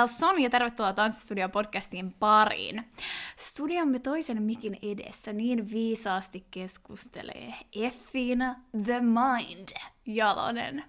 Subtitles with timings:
[0.00, 2.92] Hei Belson ja tervetuloa Tanssistudion podcastiin pariin.
[3.36, 8.54] Studiomme toisen mikin edessä niin viisaasti keskustelee Effina
[8.84, 9.68] The Mind
[10.06, 10.84] Jalonen.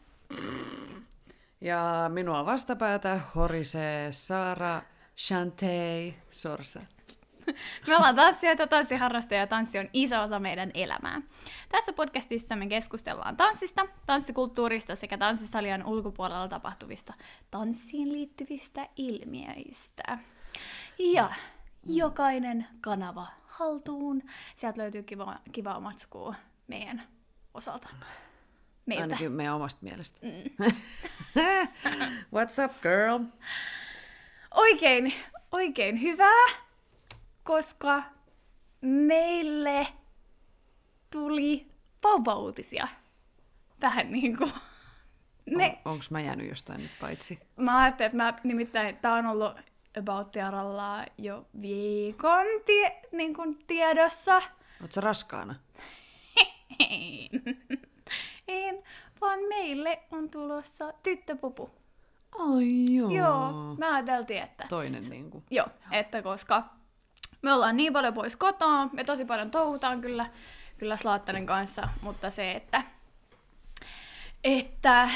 [1.61, 4.81] Ja minua vastapäätä horisee Saara
[5.17, 6.79] Shantei Sorsa.
[7.87, 11.21] Me ollaan tanssijoita, tanssiharrastajia ja tanssi on iso osa meidän elämää.
[11.69, 17.13] Tässä podcastissa me keskustellaan tanssista, tanssikulttuurista sekä tanssisalien ulkopuolella tapahtuvista
[17.51, 20.17] tanssiin liittyvistä ilmiöistä.
[20.99, 21.29] Ja
[21.85, 24.23] jokainen kanava haltuun.
[24.55, 26.35] Sieltä löytyy kiva, kivaa matskua
[26.67, 27.01] meidän
[27.53, 27.89] osalta.
[28.85, 29.03] Meiltä.
[29.03, 30.19] Ainakin meidän omasta mielestä.
[30.21, 30.65] Mm.
[32.35, 33.19] What's up, girl?
[34.55, 35.13] Oikein,
[35.51, 36.70] oikein hyvää
[37.43, 38.03] koska
[38.81, 39.87] meille
[41.11, 41.71] tuli
[42.03, 42.87] vauva-uutisia.
[43.81, 44.51] Vähän niin kuin...
[45.45, 45.81] Ne...
[45.85, 47.39] On, onks mä jäänyt jostain nyt paitsi?
[47.57, 49.53] Mä ajattelin, että mä nimittäin, tää on ollut
[49.99, 54.41] About Tiaralla jo viikon tie, niin kuin tiedossa.
[54.89, 55.55] Sä raskaana?
[58.47, 58.83] en.
[59.21, 61.69] vaan meille on tulossa tyttöpupu.
[62.39, 63.09] Ai joo.
[63.11, 64.65] Joo, mä ajateltiin, että...
[64.69, 65.43] Toinen niinku.
[65.51, 66.63] Joo, että koska
[67.41, 70.25] me ollaan niin paljon pois kotoa, me tosi paljon touhutaan kyllä,
[70.77, 72.83] kyllä Slaattarin kanssa, mutta se, että,
[74.43, 75.09] että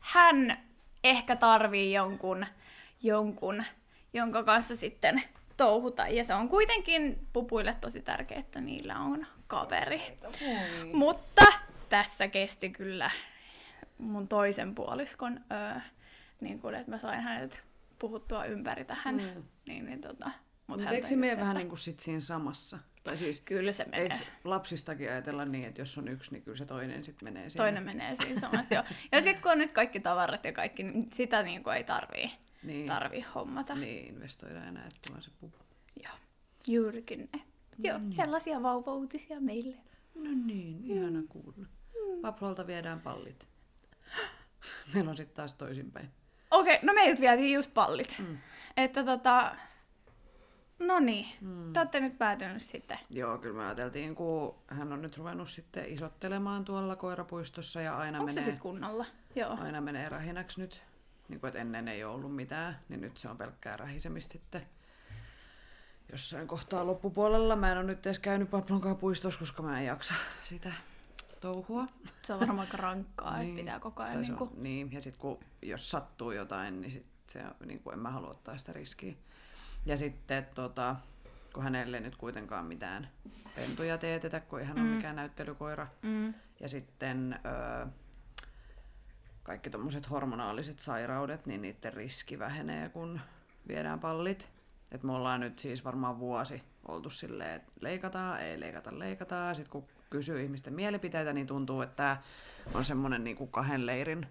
[0.00, 0.58] hän
[1.04, 2.46] ehkä tarvii jonkun,
[3.02, 3.64] jonkun,
[4.12, 5.22] jonka kanssa sitten
[5.56, 6.08] touhuta.
[6.08, 10.18] Ja se on kuitenkin pupuille tosi tärkeää, että niillä on kaveri.
[10.92, 11.44] Mutta
[11.88, 13.10] tässä kesti kyllä
[13.98, 15.80] mun toisen puoliskon, öö,
[16.40, 17.62] niin kun, että mä sain hänet
[17.98, 19.14] puhuttua ympäri tähän.
[19.14, 19.42] Mm.
[19.66, 20.30] Niin, niin tota,
[20.68, 22.78] mutta Mut eikö se mene vähän niin kuin sit siinä samassa?
[23.04, 24.02] Tai siis, kyllä se menee.
[24.02, 27.64] Eikö lapsistakin ajatella niin, että jos on yksi, niin kyllä se toinen sitten menee siinä?
[27.64, 28.84] Toinen menee siinä samassa, joo.
[29.12, 32.30] Ja sitten kun on nyt kaikki tavarat ja kaikki, niin sitä niin kuin ei tarvii,
[32.62, 32.86] niin.
[32.86, 33.74] tarvii hommata.
[33.74, 35.58] Niin, investoida enää, että tulee se pupu.
[36.04, 36.14] Joo,
[36.66, 37.38] juurikin ne.
[37.38, 37.42] No
[37.78, 38.10] joo, niin.
[38.10, 39.76] sellaisia vauvauutisia meille.
[40.14, 41.52] No niin, ihana kuulla.
[41.58, 42.20] Mm.
[42.22, 43.48] Paprolta viedään pallit.
[44.94, 46.10] Meillä on sitten taas toisinpäin.
[46.50, 48.16] Okei, okay, no meiltä vietiin just pallit.
[48.18, 48.38] Mm.
[48.76, 49.56] Että tota,
[50.78, 51.72] No niin, hmm.
[51.72, 52.98] te olette nyt päätynyt sitten.
[53.10, 58.18] Joo, kyllä me ajateltiin, kun hän on nyt ruvennut sitten isottelemaan tuolla koirapuistossa ja aina
[58.18, 58.42] Onko menee...
[58.42, 59.06] se sitten kunnolla?
[59.34, 59.56] Joo.
[59.60, 60.82] Aina menee rähinäksi nyt.
[61.28, 64.62] Niin kuin, että ennen ei ole ollut mitään, niin nyt se on pelkkää rähisemistä sitten
[66.12, 67.56] jossain kohtaa loppupuolella.
[67.56, 70.14] Mä en ole nyt edes käynyt Paplonkaan puistossa, koska mä en jaksa
[70.44, 70.72] sitä
[71.40, 71.86] touhua.
[72.22, 74.20] Se on varmaan aika rankkaa, niin, että pitää koko ajan...
[74.20, 74.50] Niin, kuin...
[74.56, 78.30] niin, ja sitten kun jos sattuu jotain, niin sit se, niin kuin en mä halua
[78.30, 79.14] ottaa sitä riskiä.
[79.86, 80.96] Ja sitten tota,
[81.52, 83.08] kun hänelle nyt kuitenkaan mitään
[83.54, 84.86] pentuja teetetä, kun ei hän mm.
[84.86, 85.86] ole mikään näyttelykoira.
[86.02, 86.34] Mm.
[86.60, 87.86] Ja sitten ö,
[89.42, 93.20] kaikki tuommoiset hormonaaliset sairaudet, niin niiden riski vähenee, kun
[93.68, 94.48] viedään pallit.
[94.92, 99.54] Et me ollaan nyt siis varmaan vuosi oltu silleen, että leikataan, ei leikata, leikataan.
[99.54, 102.16] Sitten kun kysyy ihmisten mielipiteitä, niin tuntuu, että
[102.64, 104.26] tämä on semmoinen niin kuin kahden leirin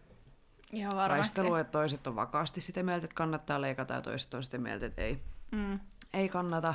[0.72, 4.58] Ihan taistelu, että toiset on vakaasti sitä mieltä, että kannattaa leikata ja toiset on sitä
[4.58, 5.22] mieltä, että ei.
[5.52, 5.80] Mm.
[6.13, 6.74] Ei kannata.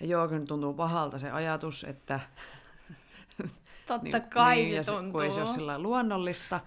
[0.00, 2.20] Ja joo, kyllä tuntuu pahalta se ajatus, että...
[3.86, 5.12] Totta niin, kai niin, se tuntuu.
[5.12, 6.60] Kun ei se ole sillä luonnollista.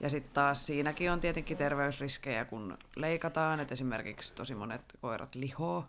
[0.00, 3.60] Ja sitten taas siinäkin on tietenkin terveysriskejä, kun leikataan.
[3.60, 5.84] Että esimerkiksi tosi monet koirat lihoo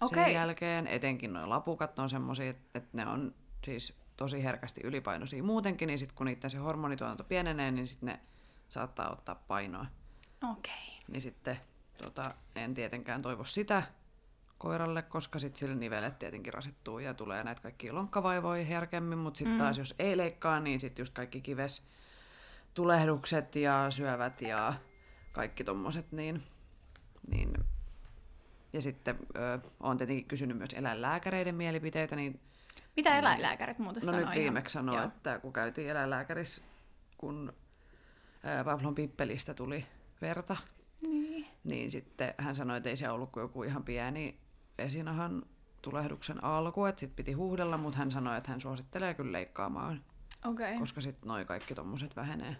[0.00, 0.24] okay.
[0.24, 0.86] sen jälkeen.
[0.86, 3.34] Etenkin nuo lapukat on semmoisia, että ne on
[3.64, 5.86] siis tosi herkästi ylipainoisia muutenkin.
[5.86, 8.20] Niin sitten kun niiden se hormonituotanto pienenee, niin sitten ne
[8.68, 9.86] saattaa ottaa painoa.
[10.50, 10.72] Okei.
[10.72, 11.04] Okay.
[11.08, 11.60] Niin sitten
[12.02, 13.82] tota, en tietenkään toivo sitä
[14.58, 19.54] koiralle, koska sitten sille nivelet tietenkin rasittuu ja tulee näitä kaikki lonkkavaivoja herkemmin, mutta sitten
[19.54, 19.58] mm.
[19.58, 21.82] taas jos ei leikkaa, niin sitten just kaikki kives
[22.74, 24.74] tulehdukset ja syövät ja
[25.32, 26.42] kaikki tommoset, niin,
[27.30, 27.52] niin
[28.72, 32.16] ja sitten ö, olen tietenkin kysynyt myös eläinlääkäreiden mielipiteitä.
[32.16, 32.40] Niin,
[32.96, 36.62] Mitä eläinlääkärit muuten No nyt viimeksi sanoi, että kun käytiin eläinlääkärissä,
[37.18, 37.52] kun
[38.64, 39.86] Pavlon pippelistä tuli
[40.20, 40.56] verta,
[41.64, 41.78] niin.
[41.78, 44.38] niin sitten hän sanoi, että ei se ollut kuin joku ihan pieni
[44.78, 45.42] esinahan
[45.82, 50.04] tulehduksen alku, että sitten piti huuhdella, mutta hän sanoi, että hän suosittelee kyllä leikkaamaan.
[50.46, 50.78] Okay.
[50.78, 52.56] koska sitten noi kaikki tommoset vähenee.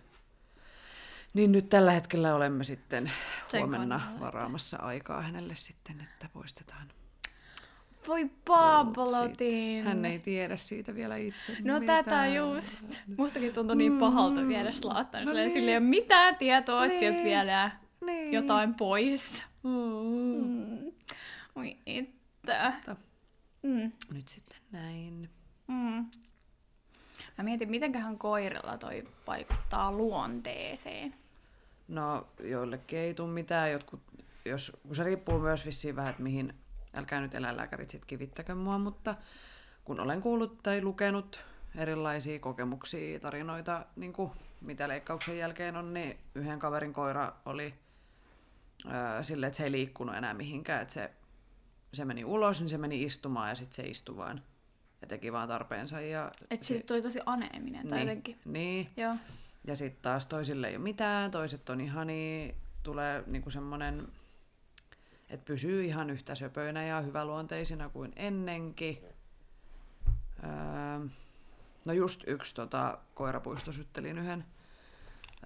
[1.35, 3.13] Niin nyt tällä hetkellä olemme sitten
[3.49, 6.89] Sen huomenna varaamassa aikaa hänelle sitten, että poistetaan.
[8.09, 8.31] Voi.
[8.45, 9.85] Pablotin.
[9.85, 12.05] Hän ei tiedä siitä vielä itse No mitään.
[12.05, 13.01] tätä just.
[13.17, 15.25] Mustakin tuntui niin pahalta viedä slaattaa.
[15.25, 15.51] No niin.
[15.51, 17.27] Sillä ei ole mitään tietoa, että sieltä Niin.
[17.29, 17.71] vielä
[18.01, 18.33] Niin.
[18.33, 19.45] jotain pois.
[19.63, 19.71] Mm.
[19.71, 20.93] Mm.
[21.57, 22.73] Oi että.
[22.77, 23.11] Mutta
[23.63, 23.93] Mm.
[24.13, 25.31] Nyt sitten näin.
[25.67, 26.11] Mm.
[27.39, 31.15] Mä mietin, mitenköhän koirilla toi vaikuttaa luonteeseen.
[31.89, 33.73] No, joillekin ei tule mitään.
[33.73, 34.01] Jotkut,
[34.45, 36.55] jos, kun se riippuu myös vissiin vähän, että mihin,
[36.95, 39.15] älkää nyt eläinlääkärit sit kivittäkö mua, mutta
[39.85, 41.41] kun olen kuullut tai lukenut
[41.77, 44.31] erilaisia kokemuksia, tarinoita, niin kuin
[44.61, 47.75] mitä leikkauksen jälkeen on, niin yhden kaverin koira oli
[48.87, 51.11] öö, silleen, että se ei liikkunut enää mihinkään, että se,
[51.93, 54.43] se meni ulos, niin se meni istumaan ja sitten se istui vaan
[55.01, 56.01] ja teki vaan tarpeensa.
[56.01, 58.39] Ja Et se- tuli tosi aneeminen tai niin, jotenkin.
[58.45, 59.17] Niin, Joo.
[59.67, 64.09] ja sitten taas toisille ei ole mitään, toiset on ihani, tulee niinku semmoinen,
[65.29, 68.99] että pysyy ihan yhtä söpöinä ja hyväluonteisina kuin ennenkin.
[70.45, 71.07] Öö,
[71.85, 74.45] no just yksi tota, koirapuisto syttelin yhden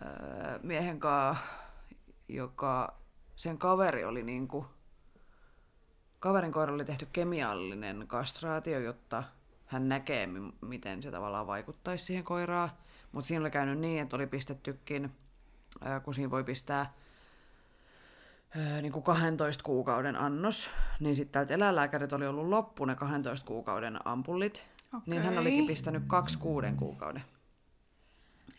[0.02, 1.44] öö, miehen kanssa,
[2.28, 2.98] joka,
[3.36, 4.66] sen kaveri oli niinku,
[6.20, 9.24] kaverin koiralle oli tehty kemiallinen kastraatio, jotta
[9.66, 12.70] hän näkee, mi- miten se tavallaan vaikuttaisi siihen koiraan.
[13.12, 15.10] Mutta siinä oli käynyt niin, että oli pistettykin,
[15.80, 16.92] ää, kun siinä voi pistää
[18.56, 20.70] ää, niin kuin 12 kuukauden annos,
[21.00, 24.66] niin sitten täältä eläinlääkärit oli ollut loppu ne 12 kuukauden ampullit,
[25.06, 27.24] niin hän olikin pistänyt kaksi kuuden kuukauden.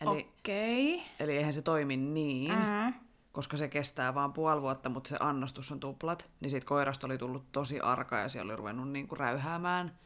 [0.01, 1.04] Eli, Okei.
[1.19, 2.94] eli eihän se toimi niin, Mm.
[3.35, 7.17] Koska se kestää vaan puoli vuotta, mutta se annostus on tuplat, niin siitä koirasta oli
[7.17, 9.99] tullut tosi arka ja siellä oli ruvennut niinku räyhäämään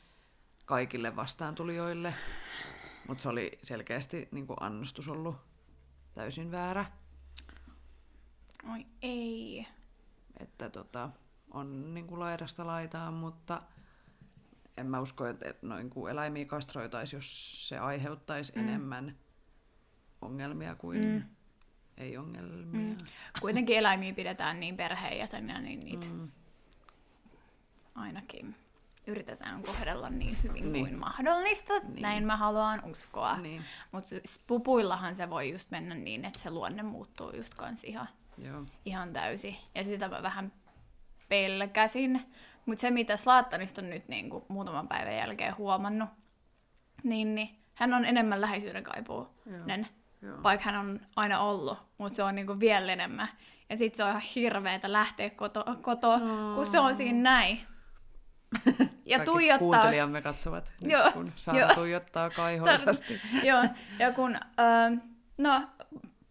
[0.66, 2.14] kaikille vastaantulijoille.
[3.08, 5.36] Mutta se oli selkeästi niinku annostus ollut
[6.14, 6.86] täysin väärä.
[8.74, 9.68] Oi ei.
[10.40, 11.10] Että tota,
[11.52, 13.62] on niinku laidasta laitaan, mutta
[14.78, 18.62] en mä usko, että et noin kuin eläimiä kastroitaisi, jos se aiheuttaisi mm.
[18.62, 19.18] enemmän
[20.22, 21.24] ongelmia kuin mm.
[22.00, 22.80] Ei ongelmia.
[22.80, 22.98] Mm.
[23.42, 26.32] Kuitenkin eläimiä pidetään niin perheenjäsenä, niin niitä Mm.
[27.96, 28.56] ainakin
[29.08, 30.86] yritetään kohdella niin hyvin Niin.
[30.86, 31.80] kuin mahdollista.
[31.80, 32.02] Niin.
[32.02, 33.38] Näin mä haluan uskoa.
[33.38, 33.62] Niin,
[33.92, 34.16] Mutta
[34.48, 38.08] pupuillahan se voi just mennä niin, että se luonne muuttuu just kans ihan,
[38.38, 38.66] joo.
[38.86, 39.58] ihan täysi.
[39.76, 40.52] Ja sitä mä vähän
[41.30, 42.22] pelkäsin.
[42.66, 46.10] Mutta se, mitä Slaattanista on nyt niin kuin muutaman päivän jälkeen huomannut,
[47.04, 49.86] niin, niin hän on enemmän läheisyyden kaipuunen, Joo.
[50.44, 53.28] Vaikka hän on aina ollut, mutta se on niin kuin vielä enemmän.
[53.70, 56.20] Ja sit se on ihan hirveetä lähteä koto, koto
[56.56, 57.60] kun se on siinä näin.
[59.06, 59.60] Ja Kaikki tuijottaa...
[59.60, 61.74] kuuntelijamme katsovat nyt, Joo, kun Saara joo.
[61.76, 63.22] tuijottaa kaihoisasti.
[63.44, 63.64] Joo,
[64.00, 64.98] ja kun, öö,
[65.38, 65.62] no,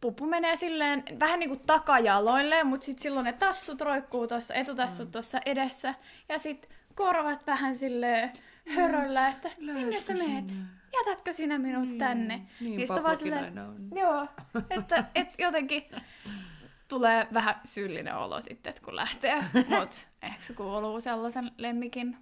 [0.00, 5.10] pupu menee silleen vähän niin kuin takajaloille, mutta sitten silloin ne tassut roikkuu tuossa, etutassut
[5.12, 5.94] tuossa edessä,
[6.28, 8.32] ja sitten korvat vähän silleen
[8.74, 10.50] höröllä, että minne sä meet?
[10.50, 10.68] sinne?
[10.92, 12.46] Jätätkö sinä minut tänne?
[12.60, 13.88] Niin, sit on vaan aina on.
[13.94, 14.26] Joo,
[14.70, 15.84] että et jotenkin
[16.88, 19.36] tulee vähän syyllinen olo sitten, että kun lähtee,
[19.78, 22.16] mutta ehkä se kuuluu sellaisen lemmikin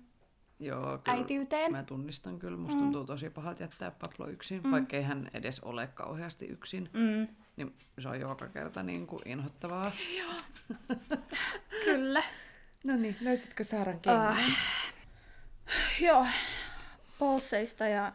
[0.61, 1.19] Joo, kyllä.
[1.19, 1.73] äitiyteen.
[1.73, 4.71] Mä tunnistan kyllä, musta tuntuu tosi pahalta jättää Pablo yksin, mm.
[4.71, 6.91] vaikkei hän edes ole kauheasti yksin.
[6.93, 9.93] Mm, Niin se on joka kerta niin kuin inhottavaa.
[11.85, 12.23] kyllä.
[12.85, 14.39] No niin, löysitkö Saaran Ah.
[16.01, 16.27] Joo,
[17.19, 18.13] polseista ja...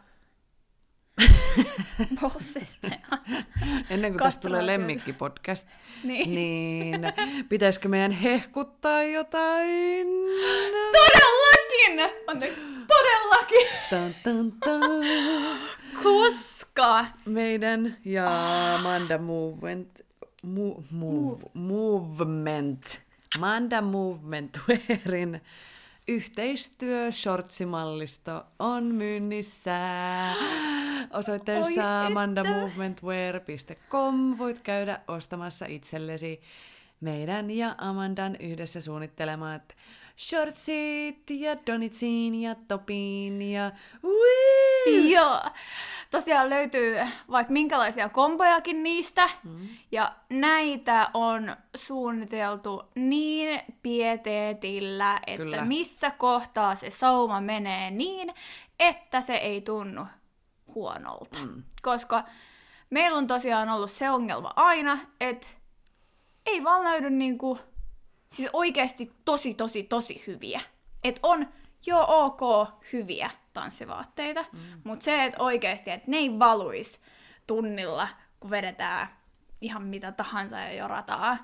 [2.20, 3.18] polseista ja...
[3.90, 5.68] Ennen kuin tästä tulee lemmikkipodcast,
[6.04, 6.34] Niin.
[6.34, 7.00] niin
[7.48, 10.06] pitäisikö meidän hehkuttaa jotain?
[10.92, 12.14] Todellakin!
[12.26, 13.66] Anteeksi, todellakin!
[13.90, 14.80] Tan, tan, tan.
[16.02, 17.06] Koska...
[17.24, 18.24] Meidän ja
[18.82, 19.88] Manda Movement,
[20.42, 23.00] mu, move, movement,
[23.38, 25.40] Manda Movement Wearin
[26.08, 29.72] yhteistyö shortsimallisto on myynnissä.
[31.12, 32.14] Osoitteessa Oi että.
[32.14, 36.40] mandamovementwear.com voit käydä ostamassa itsellesi
[37.00, 39.76] meidän ja Amandan yhdessä suunnittelemat
[40.18, 43.70] shortsit ja donitsin ja topin ja
[44.04, 45.12] Wii!
[45.12, 45.40] Joo.
[46.10, 46.96] Tosiaan löytyy
[47.30, 49.30] vaikka minkälaisia kombojakin niistä.
[49.44, 49.68] Mm.
[49.92, 55.64] Ja näitä on suunniteltu niin pieteetillä, että Kyllä.
[55.64, 58.34] missä kohtaa se sauma menee niin,
[58.80, 60.06] että se ei tunnu
[60.74, 61.38] huonolta.
[61.38, 61.62] Mm.
[61.82, 62.24] Koska
[62.90, 65.46] meillä on tosiaan ollut se ongelma aina, että
[66.46, 67.58] ei vaan löydy niinku,
[68.32, 70.60] siis oikeasti tosi, tosi, tosi hyviä.
[71.04, 71.48] Et on
[71.86, 74.44] jo ok hyviä, tanssivaatteita.
[74.52, 74.58] Mm.
[74.84, 77.00] Mutta se, että oikeasti, että ne ei valuisi
[77.46, 78.08] tunnilla,
[78.40, 79.08] kun vedetään
[79.60, 81.38] ihan mitä tahansa ja jorataan.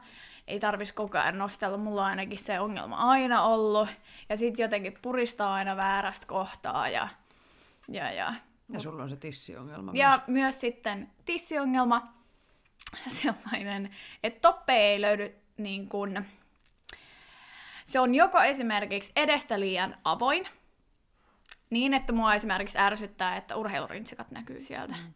[0.47, 3.88] Ei tarvis koko ajan nostella, mulla on ainakin se ongelma aina ollut.
[4.28, 7.09] Ja sitten jotenkin puristaa aina väärästä kohtaa ja...
[7.90, 8.35] Ja, ja,
[8.73, 10.23] ja sulla on se tissiongelma ja myös.
[10.26, 12.12] myös sitten tissiongelma,
[13.09, 13.90] sellainen,
[14.23, 16.26] että toppe ei löydy niin kuin,
[17.88, 20.49] se on joko esimerkiksi edestä liian avoin,
[21.71, 24.95] niin että mua esimerkiksi ärsyttää, että urheilurintsikat näkyy sieltä.
[24.97, 25.12] Mm.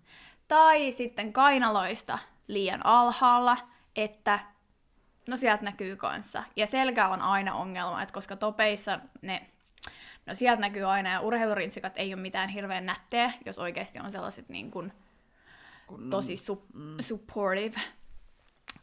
[0.49, 3.57] Tai sitten kainaloista liian alhaalla,
[3.97, 4.39] että
[5.29, 6.45] no sieltä näkyy kanssa.
[6.57, 9.47] Ja selkä on aina ongelma, että koska topeissa ne,
[10.27, 14.49] no sieltä näkyy aina ja urheilurintsikat ei ole mitään hirveän nättejä, jos oikeasti on sellaiset
[14.49, 14.93] niin kuin
[15.87, 16.11] Kun...
[16.11, 16.97] tosi su- mm.
[17.01, 17.81] supportive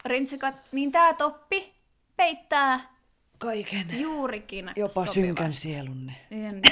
[0.04, 1.74] rintsikat, niin tämä toppi
[2.16, 2.99] peittää
[3.40, 4.00] Kaiken.
[4.00, 5.14] juurikin Jopa sopivat.
[5.14, 6.16] synkän sielunne.
[6.30, 6.62] Niin,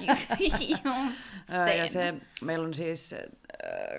[0.00, 0.26] Just,
[0.70, 1.78] just sen.
[1.78, 3.20] Ja se, meillä on siis äh,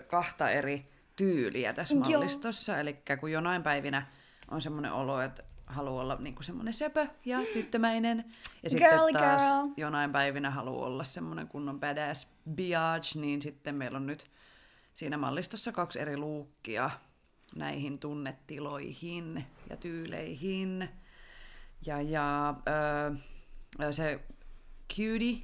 [0.08, 2.04] kahta eri tyyliä tässä Joo.
[2.04, 2.78] mallistossa.
[2.80, 4.06] Eli kun jonain päivinä
[4.52, 8.26] on semmoinen olo, että haluaa olla niinku semmoinen söpö ja tyttömäinen.
[8.64, 9.68] Ja sitten Girly taas girl.
[9.78, 14.28] jonain päivinä haluaa olla semmoinen kunnon badass biatch, niin sitten meillä on nyt
[14.94, 16.90] siinä mallistossa kaksi eri luukkia
[17.56, 20.90] näihin tunnetiloihin ja tyyleihin.
[21.86, 22.56] Ja, ja
[23.80, 24.20] öö, se
[24.94, 25.38] cutie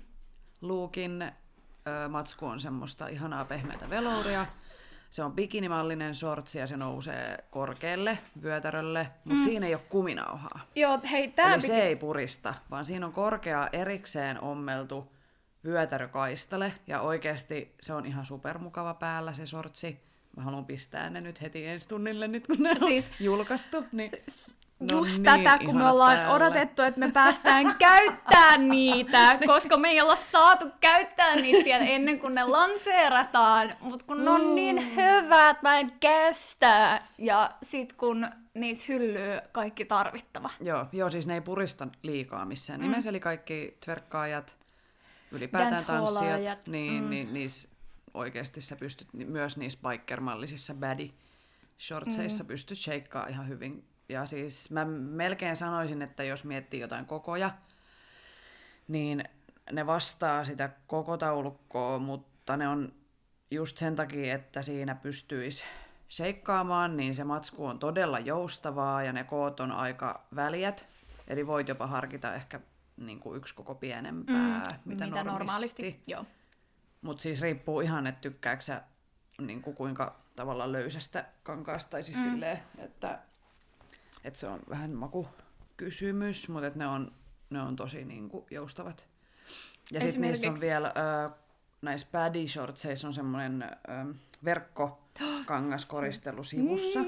[0.61, 1.21] lookin
[1.87, 4.45] öö, matsku on semmoista ihanaa pehmeätä velouria.
[5.09, 9.45] Se on bikinimallinen shortsi ja se nousee korkealle vyötärölle, mutta mm.
[9.45, 10.59] siinä ei ole kuminauhaa.
[10.75, 15.13] Joo, hei, tää Eli se ei purista, vaan siinä on korkea erikseen ommeltu
[15.65, 19.99] vyötärökaistale ja oikeasti se on ihan supermukava päällä se sortsi.
[20.37, 23.85] Mä haluan pistää ne nyt heti ensi tunnille nyt, kun ne Siis- on julkaistu.
[23.91, 24.11] Niin,
[24.91, 26.33] just niin tätä, kun me ollaan päällä.
[26.35, 32.19] odotettu, että me päästään käyttää niitä, koska me ei olla saatu käyttää niitä vielä ennen
[32.19, 37.01] kuin ne lanseerataan, mutta kun ne on niin hyvät, mä en kestä.
[37.17, 40.49] Ja sit kun niissä hyllyy kaikki tarvittava.
[40.59, 42.83] Joo, joo, siis ne ei purista liikaa missään mm.
[42.83, 44.57] nimessä, eli kaikki tverkkaajat,
[45.31, 47.09] ylipäätään tanssijat, niin, mm.
[47.09, 47.69] niin niissä
[48.13, 51.11] oikeasti sä pystyt ni- myös niissä biker-mallisissa badi
[51.79, 52.47] shortseissa mm.
[52.47, 53.83] pystyt shakeaa ihan hyvin.
[54.13, 57.51] Ja siis mä melkein sanoisin, että jos miettii jotain kokoja,
[58.87, 59.23] niin
[59.71, 62.93] ne vastaa sitä koko taulukkoa, mutta ne on
[63.51, 65.63] just sen takia, että siinä pystyisi
[66.09, 70.85] sheikkaamaan, niin se matsku on todella joustavaa ja ne koot on aika väliät.
[71.27, 72.59] Eli voit jopa harkita ehkä
[72.97, 75.23] niin kuin yksi koko pienempää, mm, mitä, mitä normisti.
[75.23, 76.03] normaalisti.
[77.01, 78.81] Mutta siis riippuu ihan, että tykkääkö sä
[79.41, 82.23] niin kuin kuinka tavallaan löysästä kankaasta, tai siis mm.
[82.23, 83.19] silleen, että,
[84.23, 87.11] että se on vähän makukysymys, mutta että ne on,
[87.49, 89.07] ne on tosi niin kuin joustavat.
[89.91, 91.29] Ja sitten niissä on vielä, ö,
[91.81, 93.67] näissä paddy shortseissa on semmoinen ö,
[94.45, 96.99] verkkokangaskoristelu sivussa,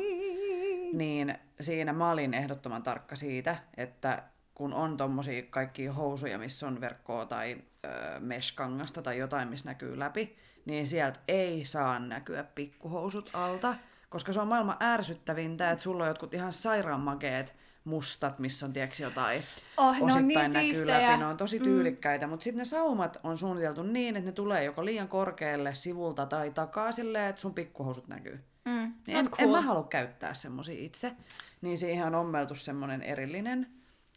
[0.94, 1.38] niin.
[1.62, 4.24] Siinä mä olin ehdottoman tarkka siitä, että
[4.56, 7.88] kun on tommosia kaikkia housuja, missä on verkkoa tai ö,
[8.20, 13.76] mesh-kangasta tai jotain, missä näkyy läpi, niin sieltä ei saa näkyä pikkuhousut alta,
[14.10, 18.74] koska se on maailman ärsyttävintä, että sulla on jotkut ihan sairaan makeet mustat, missä on
[18.74, 19.42] tiedätkö jotain
[19.78, 21.08] Oh, ne on osittain niin näkyy siistejä.
[21.08, 22.30] läpi, ne on tosi tyylikkäitä, mm.
[22.30, 26.52] mutta sitten ne saumat on suunniteltu niin, että ne tulee joko liian korkealle sivulta tai
[26.52, 28.44] takaa silleen, että sun pikkuhousut näkyy.
[28.66, 28.94] Mm.
[29.08, 31.12] Niin en, en mä halua käyttää semmosia itse.
[31.62, 33.68] Niin siihen on ommeltu semmonen erillinen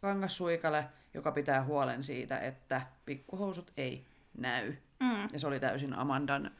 [0.01, 4.05] kangassuikale, joka pitää huolen siitä, että pikkuhousut ei
[4.39, 4.75] näy.
[5.01, 5.29] Mm.
[5.33, 6.51] Ja se oli täysin Amandan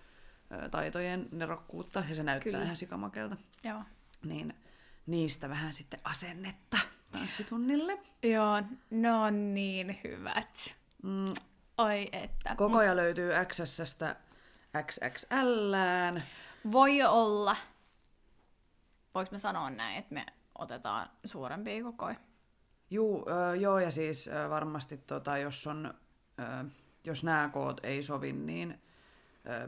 [0.71, 2.65] taitojen nerokkuutta ja se näyttää Kyllä.
[2.65, 3.37] Ihan sikamakelta.
[3.65, 3.83] Joo.
[4.25, 4.55] Niin
[5.07, 6.79] niistä vähän sitten asennetta
[7.13, 7.99] tanssitunnille.
[8.23, 10.77] Joo, ne on niin hyvät.
[11.03, 11.35] Mm,
[11.79, 12.55] Oi että.
[12.57, 14.17] kokoja löytyy XS-stä
[14.83, 16.23] XXLään.
[16.73, 17.57] Voi olla,
[19.15, 20.27] voiko me sanoa näin, että me
[20.59, 22.17] otetaan suurempia kokoja?
[22.91, 25.95] Juu, ö, joo, ja siis ö, varmasti tota, jos, on,
[26.39, 26.65] ö,
[27.05, 28.83] jos nämä koot ei sovi, niin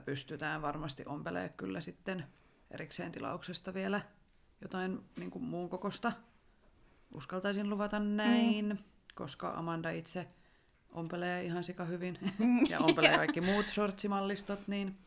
[0.04, 2.24] pystytään varmasti ompelemaan kyllä sitten
[2.70, 4.00] erikseen tilauksesta vielä
[4.60, 6.12] jotain niin kuin muun kokosta.
[7.14, 8.78] Uskaltaisin luvata näin, mm.
[9.14, 10.26] koska Amanda itse
[10.92, 12.18] ompelee ihan sika hyvin
[12.70, 14.98] ja ompelee kaikki muut shortsimallistot, niin,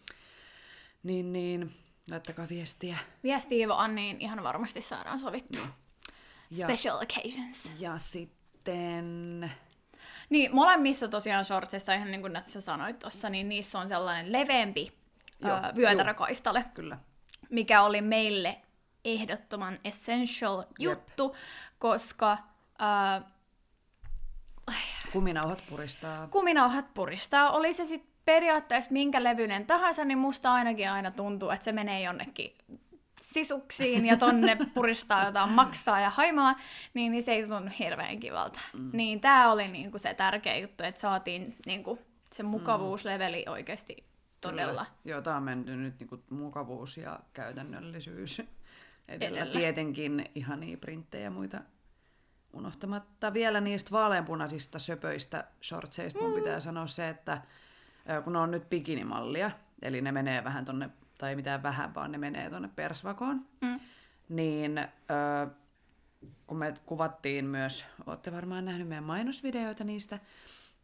[1.04, 1.76] niin, niin
[2.10, 2.98] laittakaa viestiä.
[3.24, 5.68] Viestiä vaan, niin ihan varmasti saadaan sovittua.
[6.52, 7.72] Ja- Special occasions.
[7.80, 9.52] Ja sitten...
[10.30, 14.94] Niin, molemmissa tosiaan shortseissa, ihan niin kuin sä sanoit tuossa, niin niissä on sellainen leveämpi
[15.40, 16.98] Joo, vyötärökaistale, Kyllä.
[17.50, 18.62] mikä oli meille
[19.06, 21.36] ehdottoman essential juttu,
[21.80, 22.38] koska
[22.82, 23.24] äh,
[25.12, 26.28] Kuminauhat puristaa.
[26.28, 31.64] kuminauhat puristaa, oli se sitten periaatteessa minkä levyinen tahansa, niin musta ainakin aina tuntuu, että
[31.64, 32.56] se menee jonnekin
[33.24, 36.56] sisuksiin ja tonne puristaa jotain maksaa ja haimaa,
[36.94, 38.60] niin, niin se ei tunnu hirveän kivalta.
[38.74, 38.90] Mm.
[38.94, 42.00] Niin tää oli niinku se tärkeä juttu, että saatiin niinku
[42.34, 44.04] se mukavuusleveli oikeasti
[44.42, 44.86] todella.
[44.86, 44.86] Kyllä.
[45.06, 48.42] Joo, tää on mennyt nyt niinku mukavuus ja käytännöllisyys
[49.08, 49.40] edellä.
[49.40, 49.60] edellä.
[49.60, 51.62] Tietenkin ihania printtejä ja muita
[52.54, 56.36] unohtamatta vielä niistä vaaleanpunaisista söpöistä shortseista mun mm.
[56.36, 57.42] pitää sanoa se, että
[58.24, 59.52] kun ne on nyt bikinimallia,
[59.82, 60.90] eli ne menee vähän tonne,
[61.24, 63.80] tai mitään vähän, vaan ne menee tonne persvakoon, mm.
[64.30, 65.48] niin ö,
[66.48, 70.20] kun me kuvattiin myös, olette varmaan nähneet meidän mainosvideoita niistä,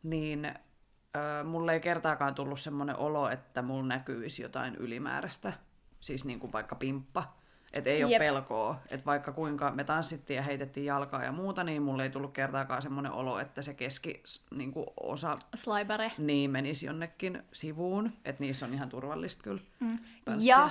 [0.03, 5.53] niin ö, mulle ei kertaakaan tullut semmoinen olo, että mulla näkyisi jotain ylimääräistä,
[5.99, 7.33] siis niin kuin vaikka pimppa
[7.73, 8.19] että ei ole Jep.
[8.19, 8.75] pelkoa.
[8.89, 12.81] Että vaikka kuinka me tanssittiin ja heitettiin jalkaa ja muuta, niin mulle ei tullut kertaakaan
[12.81, 14.23] semmoinen olo, että se keski
[14.55, 16.11] niin osa Slaibare.
[16.17, 18.13] niin menisi jonnekin sivuun.
[18.25, 19.61] Että niissä on ihan turvallista kyllä.
[19.79, 19.99] Mm.
[20.39, 20.69] Ja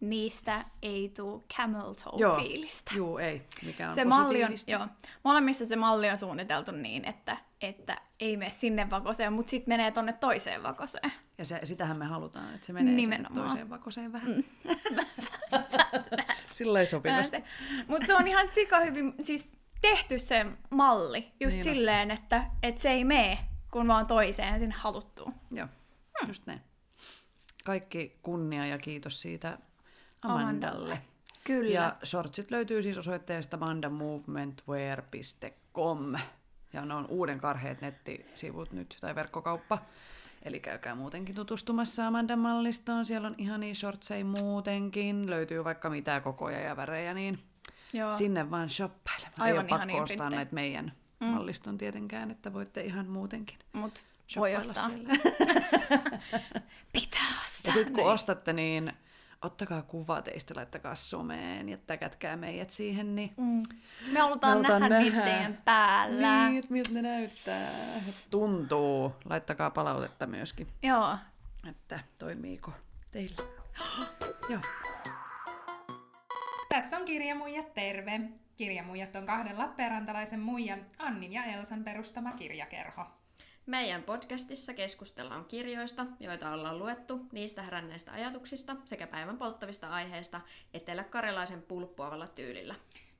[0.00, 2.94] niistä ei tule camel toe joo, fiilistä.
[2.94, 3.42] Joo, ei.
[3.62, 4.86] Mikä on se malli on, joo,
[5.22, 9.90] molemmissa se malli on suunniteltu niin, että, että ei mene sinne vakoseen, mutta sitten menee
[9.90, 11.12] tonne toiseen vakoseen.
[11.38, 13.34] Ja se, sitähän me halutaan, että se menee Nimenomaan.
[13.34, 14.30] sinne toiseen vakoseen vähän.
[14.30, 14.44] Mm.
[16.56, 17.36] Sillä ei sopivasti.
[17.86, 22.80] Mutta se on ihan sika hyvin siis tehty se malli just niin silleen, että, että
[22.80, 23.38] se ei mene
[23.70, 25.34] kun vaan toiseen sinne haluttuun.
[25.50, 25.66] Joo,
[26.20, 26.28] hmm.
[26.28, 26.60] just näin.
[27.64, 29.58] Kaikki kunnia ja kiitos siitä
[30.26, 31.02] Amandalle.
[31.44, 31.70] Kyllä.
[31.70, 36.14] Ja shortsit löytyy siis osoitteesta mandamovementwear.com.
[36.72, 39.78] Ja ne on uuden karheet nettisivut nyt, tai verkkokauppa.
[40.42, 43.06] Eli käykää muutenkin tutustumassa Amandan mallistoon.
[43.06, 45.30] Siellä on ihania shortseja muutenkin.
[45.30, 47.38] Löytyy vaikka mitä kokoja ja värejä, niin
[47.92, 48.12] Joo.
[48.12, 49.34] sinne vaan shoppailemaan.
[49.38, 51.26] Aivan Ei ole pakko ostaa näitä meidän mm.
[51.26, 54.04] malliston tietenkään, että voitte ihan muutenkin Mut
[54.36, 54.86] voi ostaa.
[56.92, 57.70] Pitää ostaa.
[57.70, 58.06] Ja sitten kun niin.
[58.06, 58.92] ostatte, niin
[59.42, 63.62] ottakaa kuva teistä, laittakaa someen ja täkätkää meidät siihen, niin mm.
[64.12, 66.48] Me halutaan, me nähdä, nähdä niiden päällä.
[66.48, 67.68] Niin, että miltä ne näyttää.
[68.30, 69.12] Tuntuu.
[69.24, 70.68] Laittakaa palautetta myöskin.
[70.82, 71.16] Joo.
[71.70, 72.72] Että toimiiko
[73.10, 73.42] teillä.
[74.50, 74.60] Joo.
[76.68, 78.20] Tässä on Kirjamuijat terve.
[78.56, 83.06] Kirjamuijat on kahden Lappeenrantalaisen muijan Annin ja Elsan perustama kirjakerho.
[83.66, 90.40] Meidän podcastissa keskustellaan kirjoista, joita ollaan luettu, niistä heränneistä ajatuksista sekä päivän polttavista aiheista
[90.74, 92.74] etelä-karjalaisen pulppuavalla tyylillä.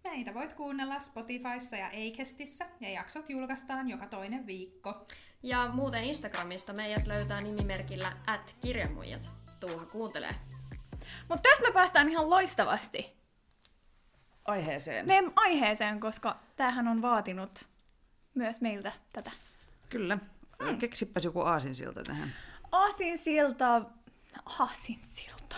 [0.04, 5.06] Meitä voit kuunnella Spotifyssa ja Acastissa ja jaksot julkaistaan joka toinen viikko.
[5.42, 9.32] Ja muuten Instagramista meidät löytää nimimerkillä at kirjamuijat.
[9.60, 10.34] Tuuha kuuntelee.
[11.28, 13.16] Mutta tässä me päästään ihan loistavasti
[14.44, 15.06] aiheeseen.
[15.06, 17.64] Meidän aiheeseen, koska tämähän on vaatinut
[18.34, 19.30] myös meiltä tätä.
[19.88, 20.18] Kyllä.
[20.64, 20.78] Hmm.
[20.78, 22.32] Keksipäs joku aasinsilta tähän.
[22.72, 23.82] Aasinsilta...
[24.58, 25.56] Aasinsilta.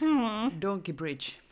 [0.00, 0.60] Hmm.
[0.60, 1.42] Donkey Bridge.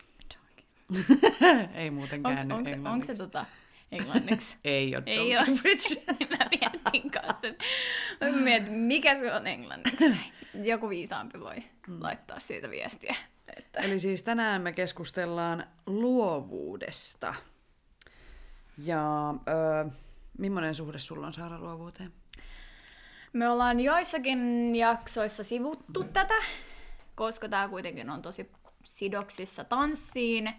[1.75, 3.47] Ei muuten käänny onks, onks, onko se tota
[3.93, 4.57] englanniksi?
[4.65, 5.61] Ei ole Ei Donkey ole.
[5.61, 6.03] Bridge.
[6.31, 10.17] Mä mietin kanssa, että mietin, mikä se on englanniksi.
[10.63, 12.03] Joku viisaampi voi hmm.
[12.03, 13.17] laittaa siitä viestiä.
[13.57, 13.81] Että...
[13.81, 17.35] Eli siis tänään me keskustellaan luovuudesta.
[18.79, 19.35] Ja...
[19.49, 19.85] Öö,
[20.39, 22.13] Millainen suhde sulla on Saara luovuuteen?
[23.33, 26.35] Me ollaan joissakin jaksoissa sivuttu tätä,
[27.15, 28.51] koska tämä kuitenkin on tosi
[28.85, 30.53] sidoksissa tanssiin.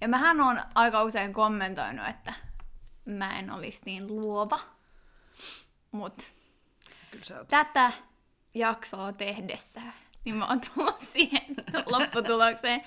[0.00, 2.32] Ja mähän on aika usein kommentoinut, että
[3.04, 4.60] mä en olisi niin luova.
[5.92, 6.24] Mutta
[7.48, 7.92] tätä
[8.54, 9.80] jaksoa tehdessä,
[10.24, 12.80] niin mä oon tullut siihen lopputulokseen,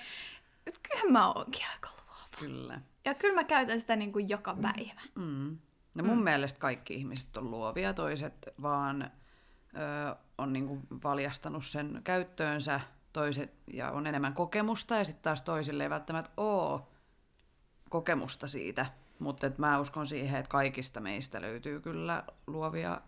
[0.66, 2.28] että kyllä mä oonkin aika luova.
[2.38, 2.80] Kyllä.
[3.04, 5.00] Ja kyllä mä käytän sitä niin kuin joka päivä.
[5.14, 5.58] Mm.
[5.94, 6.24] No mun mm.
[6.24, 12.80] mielestä kaikki ihmiset on luovia, toiset vaan ö, on niinku valjastanut sen käyttöönsä,
[13.12, 16.80] toiset ja on enemmän kokemusta ja sitten taas toisille ei välttämättä ole
[17.90, 18.86] kokemusta siitä.
[19.18, 23.00] Mutta mä uskon siihen, että kaikista meistä löytyy kyllä luovia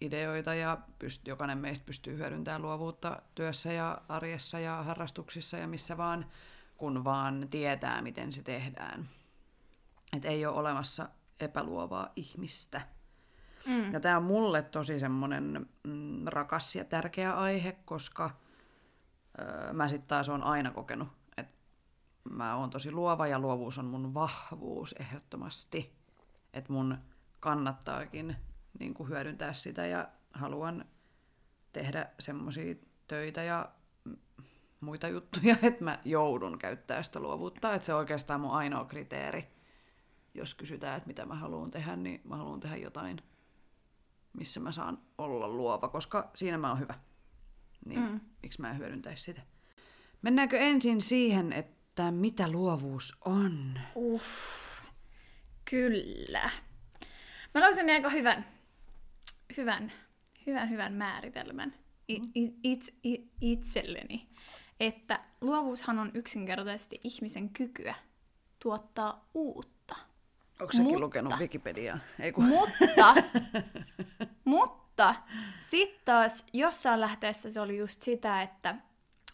[0.00, 5.96] ideoita ja pyst- jokainen meistä pystyy hyödyntämään luovuutta työssä ja arjessa ja harrastuksissa ja missä
[5.96, 6.26] vaan,
[6.76, 9.08] kun vaan tietää, miten se tehdään.
[10.16, 11.08] Et ei ole olemassa
[11.40, 12.80] epäluovaa ihmistä.
[13.66, 13.92] Mm.
[13.92, 18.30] Ja tämä on mulle tosi semmoinen mm, rakas ja tärkeä aihe, koska
[19.38, 21.52] öö, mä sitten taas on aina kokenut, että
[22.30, 25.94] mä oon tosi luova ja luovuus on mun vahvuus ehdottomasti.
[26.52, 26.98] Että mun
[27.40, 28.36] kannattaakin
[28.78, 30.84] niin kuin hyödyntää sitä ja haluan
[31.72, 32.74] tehdä semmoisia
[33.08, 33.68] töitä ja
[34.80, 37.74] muita juttuja, että mä joudun käyttää sitä luovuutta.
[37.74, 39.53] Että se on oikeastaan mun ainoa kriteeri
[40.34, 43.20] jos kysytään, että mitä mä haluan tehdä, niin mä haluan tehdä jotain
[44.38, 46.94] missä mä saan olla luova, koska siinä mä oon hyvä.
[47.86, 48.20] Niin mm.
[48.42, 49.42] miksi mä en hyödyntäisi sitä.
[50.22, 53.80] Mennäänkö ensin siihen, että mitä luovuus on?
[53.96, 54.28] Uff,
[55.70, 56.50] kyllä.
[57.54, 58.46] Mä löysin aika hyvän,
[59.56, 59.92] hyvän,
[60.46, 61.74] hyvän, hyvän määritelmän
[62.08, 64.28] i, i, itse, i, itselleni,
[64.80, 67.94] että luovuushan on yksinkertaisesti ihmisen kykyä
[68.62, 69.73] tuottaa uutta.
[70.60, 71.98] Onko säkin Mutta- lukenut Wikipediaa?
[72.20, 72.44] Ei kun...
[72.44, 73.14] Mutta,
[74.44, 75.14] mutta
[75.60, 78.76] sitten taas jossain lähteessä se oli just sitä, että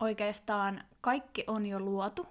[0.01, 2.27] oikeastaan kaikki on jo luotu,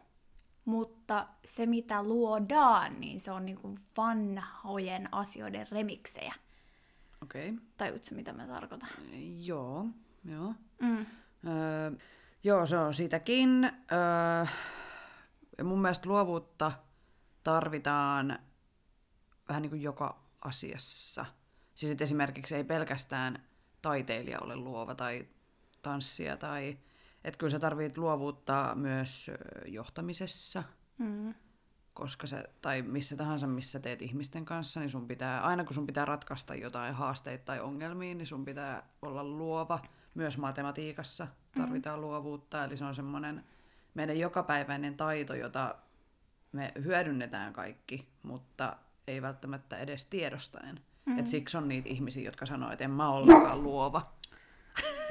[0.65, 6.33] mutta se mitä luodaan, niin se on niinku vanhojen asioiden remiksejä.
[7.23, 7.49] Okei.
[7.49, 7.61] Okay.
[7.77, 8.89] Tajutko mitä mä tarkoitan?
[9.43, 9.85] Joo,
[10.25, 10.53] joo.
[10.79, 11.05] Mm.
[11.47, 11.91] Öö,
[12.43, 13.71] joo, se on siitäkin.
[13.91, 14.45] Öö,
[15.63, 16.71] mun mielestä luovuutta
[17.43, 18.39] tarvitaan
[19.49, 21.25] vähän niin kuin joka asiassa.
[21.75, 23.43] Siis et esimerkiksi ei pelkästään
[23.81, 25.27] taiteilija ole luova tai
[25.81, 26.77] tanssia tai...
[27.23, 29.31] Että kyllä sä tarvit luovuutta myös
[29.65, 30.63] johtamisessa,
[30.99, 31.33] Mm.
[31.93, 35.85] koska se, tai missä tahansa, missä teet ihmisten kanssa, niin sun pitää, aina kun sun
[35.87, 39.79] pitää ratkaista jotain haasteita tai ongelmia, niin sun pitää olla luova.
[40.13, 43.43] Myös matematiikassa tarvitaan luovuutta, eli se on semmoinen
[43.93, 45.75] meidän jokapäiväinen taito, jota
[46.51, 48.75] me hyödynnetään kaikki, mutta
[49.09, 50.79] ei välttämättä edes tiedostaen.
[51.05, 51.19] Mm.
[51.19, 54.11] Et siksi on niitä ihmisiä, jotka sanoo, että en mä ollenkaan luova.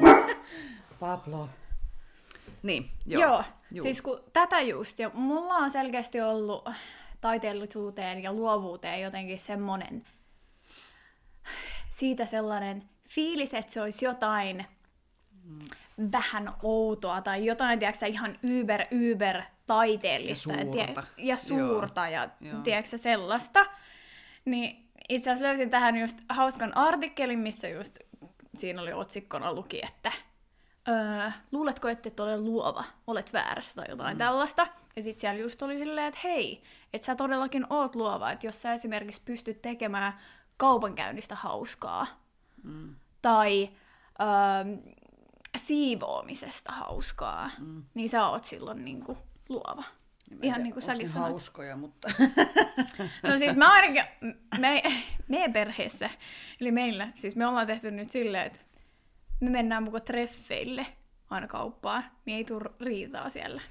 [1.01, 1.49] Pablo.
[2.63, 3.23] Niin, joo.
[3.23, 3.83] Joo, Juu.
[3.83, 6.69] siis kun tätä just, ja mulla on selkeästi ollut
[7.21, 10.05] taiteellisuuteen ja luovuuteen jotenkin semmonen,
[11.91, 14.67] siitä sellainen fiilis, että se olisi jotain
[16.13, 21.05] vähän outoa tai jotain, tiedätkö, ihan yber, yber taiteellista Ja tie- suurta.
[21.17, 22.61] ja, suurta ja Joo.
[22.61, 23.67] tiedätkö, sä, sellaista.
[24.51, 27.99] Niin itse asiassa löysin tähän just hauskan artikkelin, missä just
[28.55, 30.13] siinä oli otsikkona luki, että
[30.89, 34.19] öö, luuletko, että et ole luova, olet väärässä tai jotain mm.
[34.19, 34.67] tällaista.
[34.97, 38.63] Ja sitten siellä just oli silleen, että hei, että sä todellakin oot luova, että jos
[38.63, 40.19] sä esimerkiksi pystyt tekemään
[40.57, 42.07] kaupankäynnistä hauskaa,
[42.63, 42.95] mm.
[43.23, 43.71] tai
[44.21, 44.93] öö,
[45.57, 47.85] siivoamisesta hauskaa, mm.
[47.95, 49.85] niin sä oot silloin niinku luova.
[50.43, 51.31] Ihan niin kuin säkin sanoit.
[51.31, 52.09] hauskoja, mutta...
[53.23, 54.05] No siis mä ainakin,
[54.59, 54.83] me,
[55.29, 56.11] meidän perheessä,
[56.61, 58.61] eli meillä, siis me ollaan tehty nyt silleen, että
[59.41, 60.87] me mennään mukaan treffeille
[61.31, 63.63] aina kauppaan, niin ei tule riitaa siellä.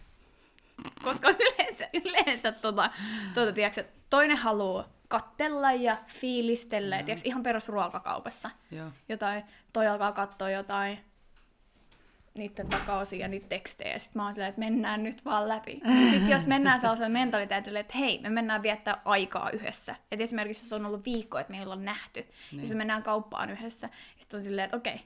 [1.04, 2.92] Koska yleensä, yleensä tota,
[3.34, 7.06] tota, tiiäks, että toinen haluaa kattella ja fiilistellä, mm.
[7.06, 8.92] tiiäks, ihan perusruokakaupassa Joo.
[9.10, 9.44] jotain,
[9.74, 11.00] toi alkaa katsoa jotain
[12.38, 15.82] niiden takaosia ja niitä tekstejä, ja sitten mä oon silleen, että mennään nyt vaan läpi.
[16.12, 19.96] Sitten jos mennään sellaisella mentaliteetille, että hei, me mennään viettää aikaa yhdessä.
[20.12, 22.60] Et esimerkiksi jos on ollut viikko, että meillä on nähty, niin.
[22.60, 25.02] jos me mennään kauppaan yhdessä, sitten on silleen, että okei.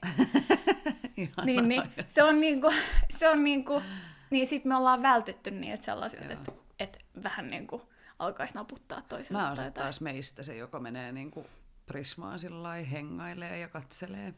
[1.16, 1.44] Ihanaa.
[1.44, 2.72] niin, niin, se on niinku,
[3.10, 3.82] se on niinku,
[4.30, 7.82] niin sit me ollaan vältytty niiltä sellaisilta, että, että vähän niinku
[8.18, 11.46] alkaisi naputtaa toiselta Mä oon taas meistä se, joka menee niinku
[11.86, 14.34] prismaan sillä hengailee ja katselee.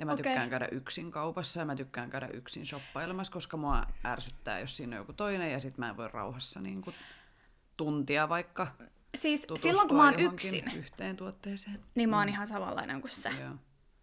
[0.00, 0.22] Ja mä Okei.
[0.22, 4.96] tykkään käydä yksin kaupassa ja mä tykkään käydä yksin shoppailemassa, koska mua ärsyttää, jos siinä
[4.96, 6.92] on joku toinen ja sit mä en voi rauhassa niinku
[7.76, 8.66] tuntia vaikka
[9.14, 11.80] Siis silloin kun mä oon yksin, yhteen tuotteeseen.
[11.94, 13.30] niin mä oon ihan samanlainen kuin sä.
[13.40, 13.54] Joo.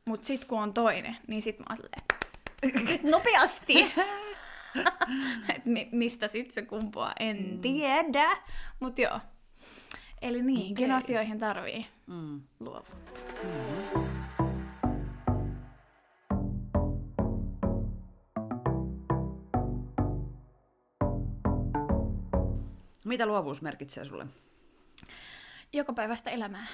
[0.06, 3.74] Mut sit kun on toinen, niin sit mä oon silleen, nyt nopeasti!
[5.56, 7.62] Et mi- mistä sit se kumpuaa, en mm.
[7.62, 8.38] tiedä.
[8.80, 9.20] Mut joo.
[10.22, 10.98] Eli niinkin Okei.
[10.98, 12.42] asioihin tarvii Mm.
[12.60, 13.22] luovuutta.
[23.08, 24.28] Mitä luovuus merkitsee sulle?
[25.74, 26.68] Joka päivästä elämää.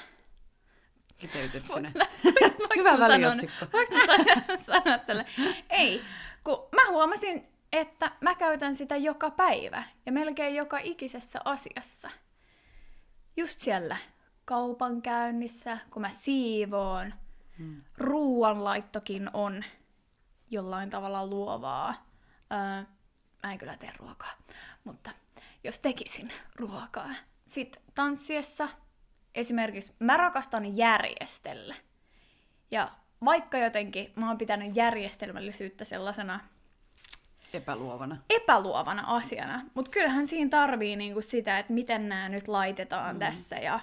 [1.18, 1.90] Kiteytettynä.
[2.76, 3.66] Hyvä väliotsikko.
[3.74, 5.26] Voinko sanoa, sanoa tälle?
[5.70, 6.02] Ei,
[6.44, 12.10] kun mä huomasin, että mä käytän sitä joka päivä ja melkein joka ikisessä asiassa.
[13.38, 13.98] Just siellä
[14.46, 17.14] kaupankäynnissä, kun mä siivoon,
[17.58, 17.82] hmm.
[17.98, 19.64] ruoanlaittokin on
[20.50, 22.06] jollain tavalla luovaa.
[22.52, 22.84] Öö,
[23.44, 24.34] mä en kyllä tee ruokaa,
[24.84, 25.12] mutta
[25.64, 27.10] jos tekisin ruokaa.
[27.46, 28.70] Sitten tanssiessa
[29.36, 31.76] esimerkiksi mä rakastan järjestellä.
[32.72, 32.90] Ja
[33.26, 36.40] vaikka jotenkin mä oon pitänyt järjestelmällisyyttä sellaisena
[37.54, 38.18] Epäluovana.
[38.30, 43.20] epäluovana asiana, mutta kyllähän siinä tarvii niinku sitä, että miten nämä nyt laitetaan mm.
[43.20, 43.56] tässä.
[43.56, 43.80] Ja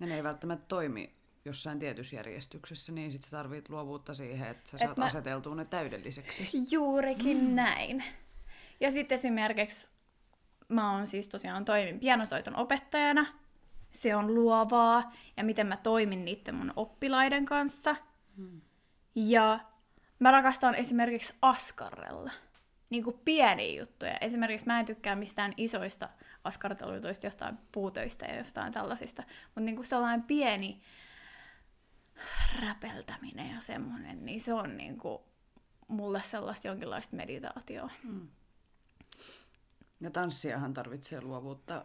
[0.00, 1.14] Ja ne ei välttämättä toimi
[1.44, 5.54] jossain tietyssä järjestyksessä, niin sit sä tarvit luovuutta siihen, että sä Et saat mä- aseteltua
[5.54, 6.48] ne täydelliseksi.
[6.70, 7.54] juurikin mm.
[7.54, 8.04] näin.
[8.80, 9.86] Ja sitten esimerkiksi
[10.68, 13.26] mä oon siis tosiaan toimin pianosoiton opettajana.
[13.90, 17.96] se on luovaa ja miten mä toimin niiden mun oppilaiden kanssa.
[19.14, 19.58] Ja
[20.18, 22.30] mä rakastan esimerkiksi askarrella.
[22.90, 24.18] Niin kuin pieniä juttuja.
[24.20, 26.08] Esimerkiksi mä en tykkää mistään isoista
[26.44, 29.22] askartelujutuista, jostain puutöistä ja jostain tällaisista.
[29.46, 30.80] Mutta niin kuin sellainen pieni
[32.62, 35.22] räpeltäminen ja semmoinen, niin se on niin kuin
[35.88, 37.90] mulle sellaista jonkinlaista meditaatioa.
[40.00, 41.84] Ja tanssiahan tarvitsee luovuutta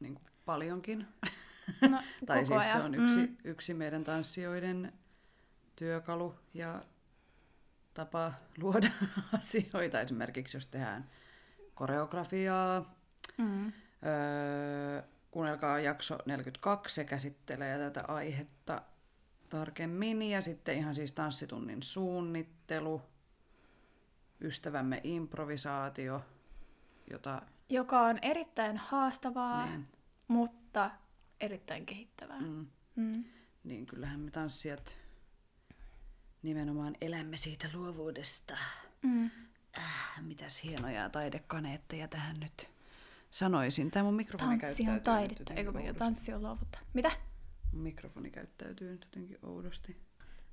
[0.00, 1.06] niin kuin paljonkin.
[1.88, 2.82] No, tai siis se ajan.
[2.84, 3.36] on yksi, Mm.
[3.44, 4.92] yksi meidän tanssijoiden
[5.76, 6.82] työkalu ja
[7.94, 8.90] tapa luoda
[9.38, 10.00] asioita.
[10.00, 11.10] Esimerkiksi jos tehdään
[11.74, 12.94] koreografiaa.
[13.38, 13.66] Mm.
[13.66, 18.82] Öö, kuunnelkaa jakso 42, se käsittelee tätä aihetta
[19.48, 20.22] tarkemmin.
[20.22, 23.02] Ja sitten ihan siis tanssitunnin suunnittelu,
[24.40, 26.22] ystävämme improvisaatio,
[27.10, 29.88] jota Joka on erittäin haastavaa, niin,
[30.28, 30.90] mutta
[31.40, 32.40] erittäin kehittävää.
[32.40, 32.66] mm,
[32.96, 33.24] Mm.
[33.64, 34.96] niin kyllähän me tanssijat
[36.42, 38.58] nimenomaan elämme siitä luovuudesta.
[39.02, 39.30] Mm.
[39.78, 42.68] Äh, mitäs hienoja taidekaneetteja tähän nyt
[43.30, 43.90] sanoisin.
[43.90, 45.94] Tämä mun mikrofoni Tanssi on taidetta, eikö oudosti.
[45.98, 46.78] tanssi on luovutta.
[46.94, 47.10] Mitä?
[47.72, 49.96] Mun mikrofoni käyttäytyy nyt jotenkin oudosti.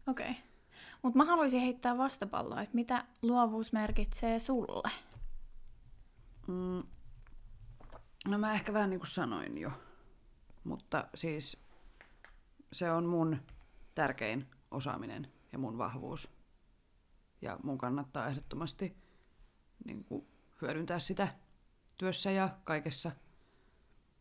[0.08, 0.30] Okei.
[0.32, 0.44] Okay.
[1.02, 4.90] Mutta mä haluaisin heittää vastapalloa, että mitä luovuus merkitsee sulle?
[6.48, 6.84] Mm.
[8.28, 9.72] No mä ehkä vähän niin kuin sanoin jo,
[10.64, 11.64] mutta siis
[12.74, 13.38] se on mun
[13.96, 16.34] tärkein osaaminen ja mun vahvuus.
[17.42, 18.98] Ja mun kannattaa ehdottomasti
[19.86, 20.28] niin kuin
[20.62, 21.28] hyödyntää sitä
[21.98, 23.12] työssä ja kaikessa.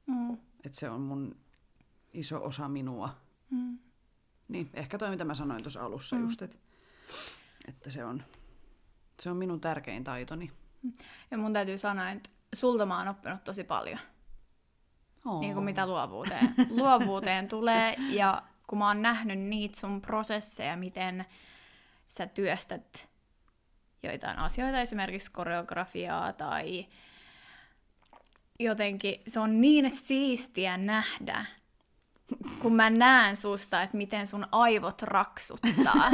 [0.07, 0.33] Mm.
[0.65, 1.37] Että se on mun
[2.13, 3.17] iso osa minua.
[3.51, 3.79] Mm.
[4.49, 6.23] Niin, ehkä toi mitä mä sanoin tuossa alussa mm.
[6.23, 6.57] just, että,
[7.69, 8.23] että se, on,
[9.23, 10.53] se on minun tärkein taitoni.
[11.31, 13.99] Ja mun täytyy sanoa, että sulta mä oon oppinut tosi paljon.
[15.25, 15.41] Oh.
[15.41, 17.97] Niin kuin mitä luovuuteen, luovuuteen tulee.
[18.09, 21.25] Ja kun mä oon nähnyt niitä sun prosesseja, miten
[22.09, 23.09] sä työstät
[24.03, 26.87] joitain asioita, esimerkiksi koreografiaa tai
[28.61, 31.47] jotenkin se on niin siistiä nähdä,
[32.59, 36.11] kun mä näen susta, että miten sun aivot raksuttaa.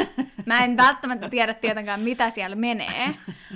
[0.46, 3.14] Mä en välttämättä tiedä tietenkään, mitä siellä menee,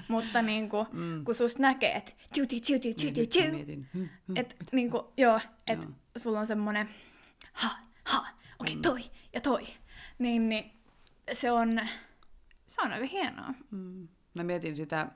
[0.08, 1.24] mutta niin kuin, mm.
[1.24, 3.88] kun susta näkee, että tju Niin, mietin.
[3.94, 4.36] Hmm, hmm.
[4.36, 5.90] et, niinku, joo, et Joo.
[6.16, 6.88] sulla on semmonen,
[7.52, 7.68] ha,
[8.04, 8.26] ha,
[8.58, 9.66] okei, okay, toi ja toi.
[10.18, 10.70] Niin, niin
[11.32, 11.80] se on,
[12.66, 13.54] se on aika hienoa.
[13.70, 14.08] Mm.
[14.34, 15.08] Mä mietin sitä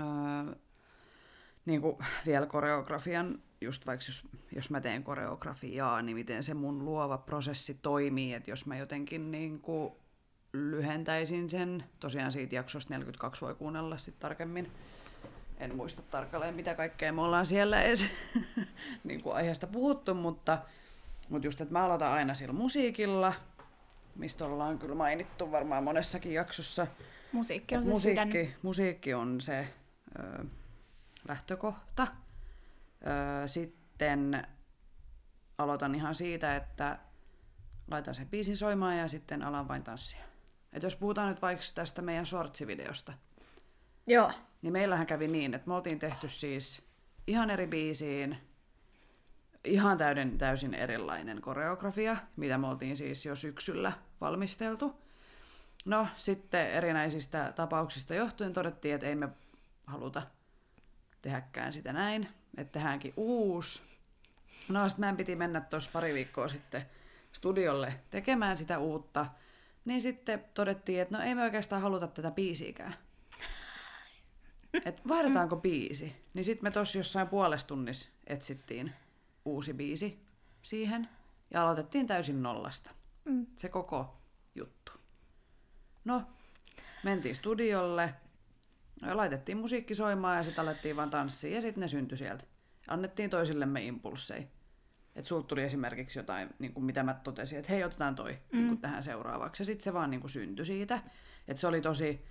[0.00, 0.54] öö,
[1.66, 6.84] niin kuin vielä koreografian, just vaikka jos, jos mä teen koreografiaa, niin miten se mun
[6.84, 9.92] luova prosessi toimii, että jos mä jotenkin niin kuin
[10.52, 14.72] lyhentäisin sen, tosiaan siitä jaksosta 42 voi kuunnella sitten tarkemmin,
[15.58, 18.04] en muista tarkalleen mitä kaikkea me ollaan siellä edes
[19.04, 20.58] niin kuin aiheesta puhuttu, mutta,
[21.28, 23.32] mutta just, että mä aloitan aina sillä musiikilla,
[24.16, 26.86] mistä ollaan kyllä mainittu varmaan monessakin jaksossa,
[27.32, 28.28] Musiikki on et se sydän.
[28.28, 29.68] musiikki, musiikki on se
[30.18, 30.44] ö,
[31.28, 32.06] lähtökohta.
[33.46, 34.46] Sitten
[35.58, 36.98] aloitan ihan siitä, että
[37.90, 40.24] laitan sen biisin soimaan ja sitten alan vain tanssia.
[40.72, 43.12] Et jos puhutaan nyt vaikka tästä meidän shortsivideosta,
[44.06, 44.32] Joo.
[44.62, 46.82] niin meillähän kävi niin, että me oltiin tehty siis
[47.26, 48.38] ihan eri biisiin,
[49.64, 55.02] ihan täyden, täysin erilainen koreografia, mitä me oltiin siis jo syksyllä valmisteltu.
[55.84, 59.28] No, sitten erinäisistä tapauksista johtuen todettiin, että ei me
[59.86, 60.22] haluta
[61.22, 63.82] tehdäkään sitä näin, että tehdäänkin uusi.
[64.68, 66.86] No, sitten meidän piti mennä tuossa pari viikkoa sitten
[67.32, 69.26] studiolle tekemään sitä uutta,
[69.84, 72.94] niin sitten todettiin, että no ei me oikeastaan haluta tätä biisiikään.
[74.84, 76.16] Et vaihdetaanko biisi?
[76.34, 78.92] Niin sitten me tuossa jossain puolessa tunnissa etsittiin
[79.44, 80.18] uusi biisi
[80.62, 81.08] siihen
[81.50, 82.90] ja aloitettiin täysin nollasta.
[83.24, 83.46] Mm.
[83.56, 84.16] Se koko
[84.54, 84.92] juttu.
[86.04, 86.22] No,
[87.02, 88.14] mentiin studiolle,
[89.02, 92.44] ja laitettiin musiikki soimaan ja sitten alettiin vaan tanssia ja sitten ne syntyi sieltä.
[92.88, 94.42] Annettiin toisillemme impulseja.
[95.14, 98.58] Että sulta tuli esimerkiksi jotain, niin kuin mitä mä totesin, että hei, otetaan toi mm.
[98.58, 99.62] niin kuin tähän seuraavaksi.
[99.62, 101.02] Ja sitten se vaan niin kuin syntyi siitä.
[101.48, 102.24] Että se oli tosi,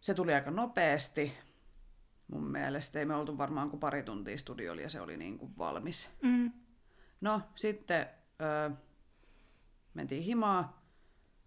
[0.00, 1.32] se tuli aika nopeasti.
[2.28, 5.58] Mun mielestä ei me oltu varmaan kuin pari tuntia studiolla ja se oli niin kuin
[5.58, 6.10] valmis.
[6.22, 6.52] Mm.
[7.20, 8.06] No, sitten
[8.42, 8.70] öö,
[9.94, 10.84] mentiin himaa.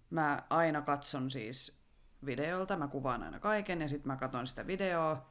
[0.09, 1.76] Mä aina katson siis
[2.27, 5.29] videolta, mä kuvaan aina kaiken ja sitten mä katson sitä videoa.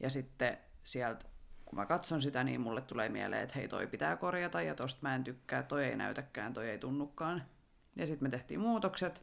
[0.00, 1.24] Ja sitten sieltä,
[1.64, 4.98] kun mä katson sitä, niin mulle tulee mieleen, että hei toi pitää korjata ja tosta
[5.02, 7.42] mä en tykkää, toi ei näytäkään, toi ei tunnukaan.
[7.96, 9.22] Ja sitten me tehtiin muutokset,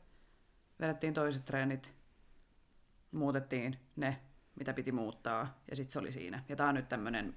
[0.79, 1.93] vedettiin toiset treenit,
[3.11, 4.21] muutettiin ne,
[4.55, 6.43] mitä piti muuttaa ja sitten se oli siinä.
[6.49, 7.35] Ja tää on nyt tämmönen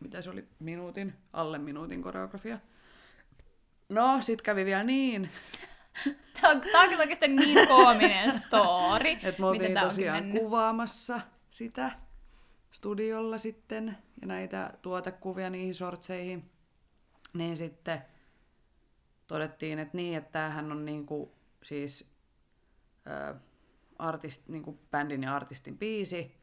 [0.00, 2.58] mitä se oli, minuutin, alle minuutin koreografia.
[3.88, 5.30] No, sit kävi vielä niin,
[6.40, 11.90] Tämä on, tää on kyllä oikeasti niin koominen story, että me oltiin tosiaan kuvaamassa sitä
[12.70, 16.50] studiolla sitten ja näitä tuotekuvia niihin sortseihin.
[17.34, 18.02] Niin sitten
[19.26, 22.10] todettiin, että niin, että tämähän on niinku siis
[23.06, 23.34] ö,
[23.98, 26.36] artist, niinku bändin ja artistin biisi,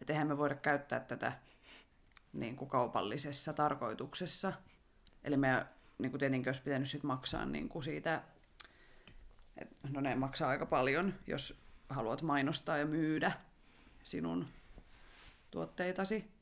[0.00, 1.32] että eihän me voida käyttää tätä
[2.32, 4.52] niinku kaupallisessa tarkoituksessa.
[5.24, 5.66] Eli me
[5.98, 8.22] niinku tietenkin olisi pitänyt sit maksaa niinku siitä,
[9.90, 13.32] no ne maksaa aika paljon, jos haluat mainostaa ja myydä
[14.04, 14.46] sinun
[15.50, 16.34] tuotteitasi.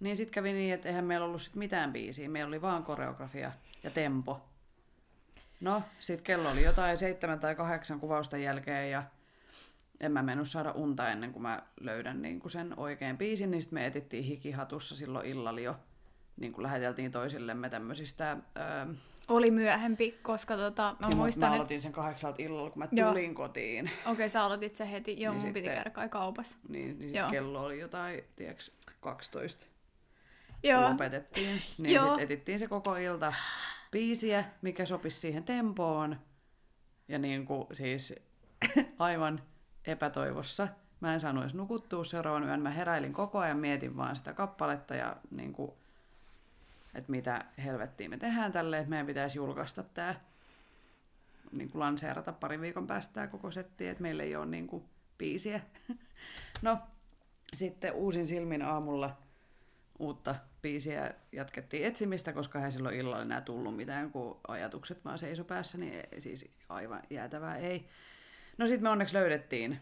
[0.00, 3.52] Niin sitten kävi niin, että eihän meillä ollut sit mitään biisiä, meillä oli vaan koreografia
[3.82, 4.48] ja tempo.
[5.60, 9.02] No, sitten kello oli jotain seitsemän tai kahdeksan kuvausta jälkeen ja
[10.00, 13.62] en mä mennyt saada unta ennen kuin mä löydän niin kuin sen oikean biisin, niin
[13.62, 15.76] sitten me etittiin hikihatussa silloin illalla jo.
[16.36, 18.36] Niin kuin läheteltiin toisillemme tämmöisistä...
[18.56, 18.94] Öö,
[19.28, 23.08] Oli myöhempi, koska tota, mä ja muistan, mä aloitin sen kahdeksalta illalla, kun mä Joo.
[23.08, 23.90] tulin kotiin.
[24.06, 25.20] Okei, sä aloitit se heti.
[25.22, 26.58] Joo, Niin mun piti sitten- käydä kai kaupassa.
[26.68, 27.26] Niin, niin Joo.
[27.26, 28.62] sit kello oli jotain, tiedätkö,
[29.00, 29.66] 12.
[30.62, 31.62] Joo, lopetettiin.
[31.78, 32.04] Niin Joo.
[32.04, 33.32] sitten etittiin se koko ilta
[33.90, 36.20] biisiä, mikä sopisi siihen tempoon.
[37.08, 38.14] Ja niin kuin siis
[38.98, 39.42] aivan
[39.86, 40.68] epätoivossa.
[41.00, 42.62] Mä en saanut edes nukuttua seuraavan yön.
[42.62, 45.72] Mä heräilin koko ajan, mietin vaan sitä kappaletta ja niin kuin,
[46.96, 50.14] että mitä helvettiä me tehdään tälle, että meidän pitäisi julkaista tämä
[51.52, 54.84] niin kuin lanseerata parin viikon päästä tämä koko setti, että meillä ei ole niin kuin
[55.18, 55.60] biisiä.
[56.62, 56.78] No,
[57.54, 59.16] sitten uusin silmin aamulla
[59.98, 65.44] uutta biisiä jatkettiin etsimistä, koska hän silloin illalla enää tullut mitään, kun ajatukset vaan seiso
[65.44, 67.88] päässä, niin ei, siis aivan jäätävää ei.
[68.58, 69.80] No sitten me onneksi löydettiin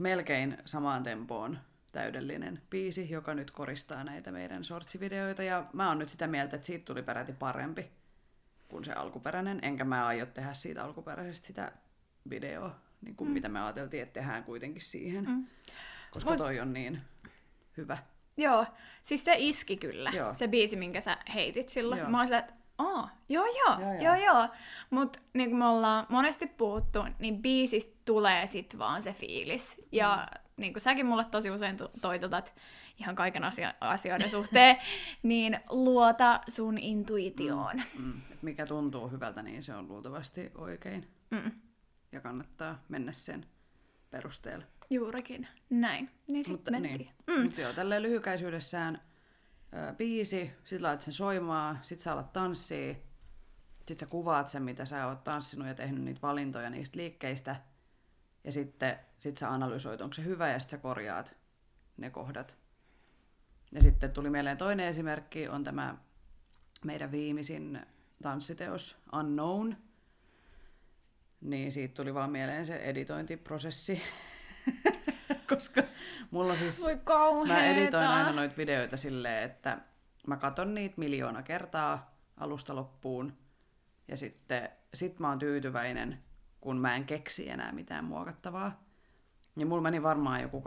[0.00, 1.58] melkein samaan tempoon
[1.96, 6.66] täydellinen biisi, joka nyt koristaa näitä meidän sortsivideoita, ja mä oon nyt sitä mieltä, että
[6.66, 7.90] siitä tuli peräti parempi
[8.68, 11.72] kuin se alkuperäinen, enkä mä aio tehdä siitä alkuperäisestä sitä
[12.30, 13.34] videoa, niin kuin mm.
[13.34, 15.46] mitä me ajateltiin, että tehdään kuitenkin siihen, mm.
[16.10, 17.00] koska Mut- toi on niin
[17.76, 17.98] hyvä.
[18.36, 18.66] Joo,
[19.02, 20.34] siis se iski kyllä, Joo.
[20.34, 21.98] se biisi, minkä sä heitit silloin.
[21.98, 22.10] Joo.
[22.10, 24.14] Mä olin sillä, että Aa, joo joo, Joo, joo joo.
[24.14, 24.24] joo.
[24.24, 24.48] joo.
[24.90, 29.86] Mut niin kuin me ollaan monesti puhuttu, niin biisistä tulee sit vaan se fiilis.
[29.92, 30.45] Ja Mm.
[30.56, 32.54] Niin kuin säkin mulle tosi usein to- toitotat
[33.00, 34.76] ihan kaiken asia- asioiden suhteen,
[35.22, 37.82] niin luota sun intuitioon.
[37.98, 38.20] Mm.
[38.32, 41.08] Et mikä tuntuu hyvältä, niin se on luultavasti oikein.
[41.30, 41.50] Mm.
[42.12, 43.46] Ja kannattaa mennä sen
[44.10, 44.64] perusteella.
[44.90, 46.10] Juurikin näin.
[46.32, 46.98] Niin sit Mutta, mentiin.
[46.98, 47.10] niin.
[47.26, 47.42] mm.
[47.42, 49.00] Mutta joo, tälleen lyhykäisyydessään
[49.72, 52.94] ö, biisi, sit laitat sen soimaan, sit sä alat tanssia,
[53.88, 57.56] sit sä kuvaat sen, mitä sä oot tanssinut ja tehnyt niitä valintoja niistä liikkeistä.
[58.46, 61.36] Ja sitten sit sä analysoit, onko se hyvä, ja sit sä korjaat
[61.96, 62.58] ne kohdat.
[63.72, 65.96] Ja sitten tuli mieleen toinen esimerkki, on tämä
[66.84, 67.80] meidän viimeisin
[68.22, 69.76] tanssiteos Unknown.
[71.40, 74.02] Niin siitä tuli vaan mieleen se editointiprosessi.
[75.50, 75.82] Koska
[76.30, 76.82] mulla siis...
[76.82, 77.54] Voi kauheeta.
[77.54, 79.78] Mä editoin aina noita videoita silleen, että
[80.26, 83.38] mä katon niitä miljoona kertaa alusta loppuun.
[84.08, 86.22] Ja sitten sit mä oon tyytyväinen,
[86.66, 88.84] kun mä en keksi enää mitään muokattavaa.
[89.56, 90.62] Ja mulla meni varmaan joku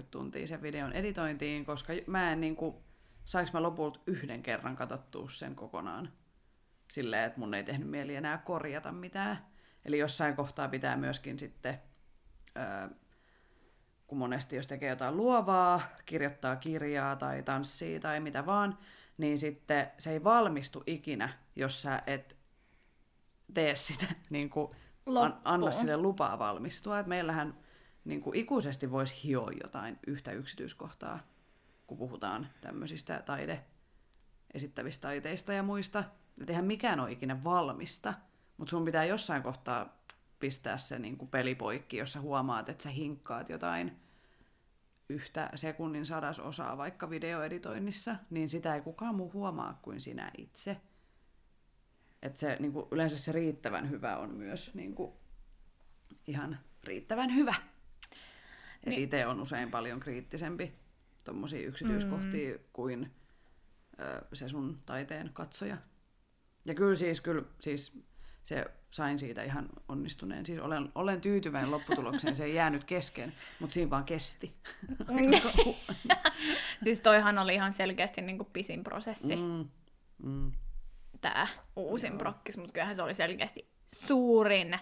[0.00, 2.84] 25-30 tuntia sen videon editointiin, koska mä en niinku,
[3.24, 6.12] saiks mä lopulta yhden kerran katsottua sen kokonaan.
[6.90, 9.46] Silleen, että mun ei tehnyt mieli enää korjata mitään.
[9.84, 11.82] Eli jossain kohtaa pitää myöskin sitten
[12.56, 12.88] öö,
[14.06, 18.78] kun monesti jos tekee jotain luovaa, kirjoittaa kirjaa tai tanssii tai mitä vaan,
[19.18, 22.36] niin sitten se ei valmistu ikinä, jos sä et
[23.54, 26.98] tee sitä, niin kuin, an, anna sille lupaa valmistua.
[26.98, 27.58] Et meillähän
[28.04, 31.20] niin kuin ikuisesti voisi hioa jotain yhtä yksityiskohtaa,
[31.86, 33.64] kun puhutaan tämmöisistä taide
[34.54, 36.04] esittävistä taiteista ja muista.
[36.42, 38.14] Et eihän mikään ole ikinä valmista,
[38.56, 39.96] mutta sun pitää jossain kohtaa
[40.40, 43.96] pistää se niin kuin pelipoikki, jos sä huomaat, että sä hinkkaat jotain
[45.08, 50.80] yhtä sekunnin sadasosaa vaikka videoeditoinnissa, niin sitä ei kukaan muu huomaa kuin sinä itse.
[52.24, 55.12] Et se, niin kuin, yleensä se riittävän hyvä on myös niin kuin,
[56.26, 57.54] ihan riittävän hyvä.
[58.82, 59.02] Et Niin.
[59.02, 60.72] itse on usein paljon kriittisempi
[61.24, 62.58] tuommoisia yksityiskohtia mm.
[62.72, 63.10] kuin
[64.00, 65.76] ö, se sun taiteen katsoja.
[66.64, 68.02] Ja kyllä siis, kyllä, siis
[68.44, 70.46] se sain siitä ihan onnistuneen.
[70.46, 74.54] Siis olen, olen tyytyväinen lopputulokseen, se ei jäänyt kesken, mutta siinä vaan kesti.
[76.84, 79.42] Siis toihan oli ihan selkeästi niin kuin pisin prosessi, mm.
[79.42, 79.68] mm,
[80.30, 80.52] mm.
[81.24, 81.46] Tämä
[81.76, 84.78] uusin prokkis, mutta kyllähän se oli selkeästi suurin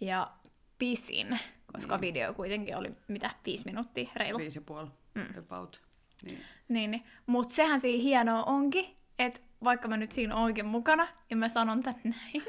[0.00, 0.30] ja
[0.78, 1.38] pisin,
[1.72, 2.00] koska Niin.
[2.00, 4.38] video kuitenkin oli mitä, viisi minuuttia reilu.
[4.38, 5.38] Viisi ja puoli, mm.
[5.38, 5.80] about.
[6.24, 6.40] Niin.
[6.68, 7.02] Niin, niin.
[7.26, 11.82] Mutta sehän siinä hienoa onkin, että vaikka mä nyt siinä oonkin mukana ja mä sanon
[11.82, 12.42] tän näin,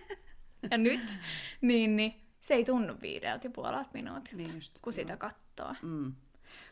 [0.70, 1.18] ja nyt,
[1.60, 4.78] niin, niin se ei tunnu viideltä ja puolelta minuutilta, Niin just.
[4.82, 5.74] kun sitä katsoo.
[5.82, 6.14] Mm.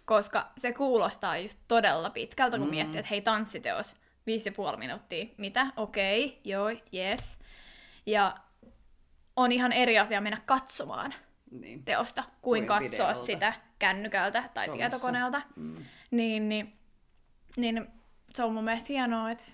[0.04, 2.70] Koska se kuulostaa just todella pitkältä, kun mm.
[2.70, 3.94] miettii, että hei, tanssiteos,
[4.26, 5.26] viisi ja puoli minuuttia.
[5.38, 5.66] Mitä?
[5.76, 7.38] Okei, okay, joo, yes.
[8.06, 8.36] Ja
[9.36, 11.14] on ihan eri asia mennä katsomaan
[11.50, 11.84] Niin.
[11.84, 13.26] teosta, kuin, Kuin katsoa videolta.
[13.26, 14.88] sitä kännykältä tai Somessa.
[14.88, 15.42] tietokoneelta.
[15.56, 15.76] Mm.
[16.10, 16.72] Niin, niin,
[17.56, 17.86] niin
[18.34, 19.44] se on mun mielestä hienoa, että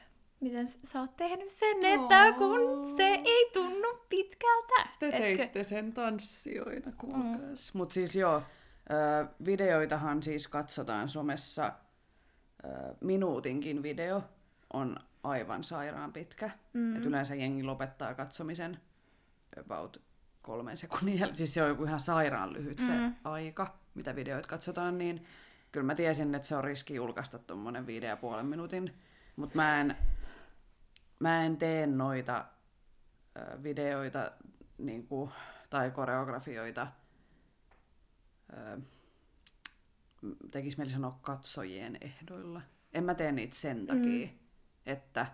[0.40, 4.88] miten sä oot tehnyt sen, että kun se ei tunnu pitkältä.
[4.98, 7.74] Te Etkö- teitte sen tanssioina, kuulkaas.
[7.74, 7.78] Mm.
[7.78, 8.42] Mutta siis joo,
[9.44, 11.72] videoitahan siis katsotaan somessa.
[13.00, 14.22] Minuutinkin video
[14.72, 16.50] on aivan sairaan pitkä.
[16.72, 16.96] Mm.
[16.96, 18.80] Et yleensä jengi lopettaa katsomisen
[19.60, 20.02] about
[20.42, 21.34] kolmen sekunnin jälkeen.
[21.36, 23.14] Siis se on joku ihan sairaan lyhyt se Mm.
[23.24, 25.24] aika, mitä videoita katsotaan, niin
[25.72, 28.94] kyllä mä tiesin, että se on riski julkaista tuommoinen viiden ja puolen minuutin.
[29.36, 29.96] Mutta mä en,
[31.18, 32.44] mä en tee noita
[33.62, 34.32] videoita
[34.78, 35.30] niin kuin,
[35.70, 36.86] tai koreografioita.
[38.52, 38.80] Ö,
[40.22, 42.62] m- tekis mieli sanoa katsojien ehdoilla.
[42.92, 44.32] En mä tee niitä sen takia, mm.
[44.91, 45.26] Että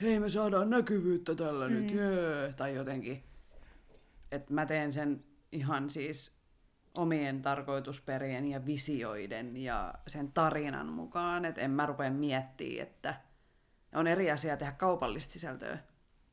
[0.00, 1.74] hei me saadaan näkyvyyttä tällä mm.
[1.74, 3.24] nyt, jee, tai jotenkin.
[4.32, 6.32] Et mä teen sen ihan siis
[6.94, 13.14] omien tarkoitusperien ja visioiden ja sen tarinan mukaan, että en mä rupea miettimään, että
[13.94, 15.78] on eri asia tehdä kaupallista sisältöä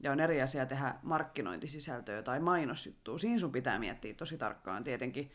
[0.03, 3.17] ja on eri asia tehdä markkinointisisältöä tai mainosjuttua.
[3.17, 4.83] Siinä sun pitää miettiä tosi tarkkaan.
[4.83, 5.31] Tietenkin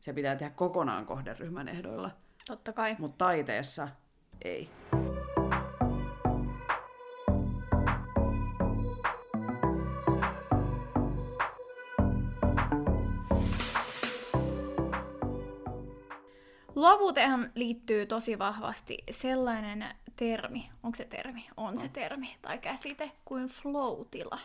[0.00, 2.10] se pitää tehdä kokonaan kohderyhmän ehdoilla,
[2.46, 2.96] Totta kai.
[2.98, 3.88] mutta taiteessa
[4.44, 4.70] ei.
[17.02, 19.84] Luovuuteen liittyy tosi vahvasti sellainen
[20.16, 21.48] termi, onko se termi?
[21.56, 24.38] On se termi tai käsite kuin flow-tila.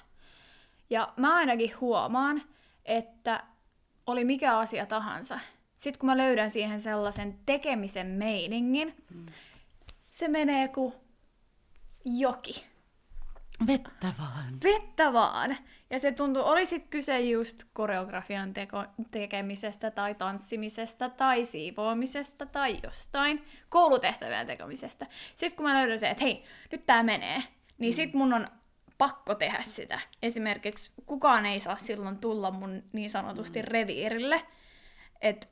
[0.89, 2.41] Ja mä ainakin huomaan,
[2.85, 3.43] että
[4.07, 5.39] oli mikä asia tahansa.
[5.75, 8.95] Sitten kun mä löydän siihen sellaisen tekemisen meiningin,
[10.11, 10.93] se menee kuin
[12.05, 12.65] joki.
[13.67, 14.57] Vettä vaan.
[14.63, 15.57] Vettä vaan.
[15.89, 22.79] Ja se tuntuu, oli sit kyse just koreografian teko, tekemisestä tai tanssimisesta tai siivoamisesta tai
[22.83, 25.07] jostain koulutehtävien tekemisestä.
[25.35, 27.43] Sitten kun mä löydän se, että hei, nyt tää menee,
[27.77, 28.47] niin sit mun on
[28.97, 29.99] pakko tehdä sitä.
[30.21, 34.41] Esimerkiksi kukaan ei saa silloin tulla mun niin sanotusti reviirille.
[35.21, 35.47] Että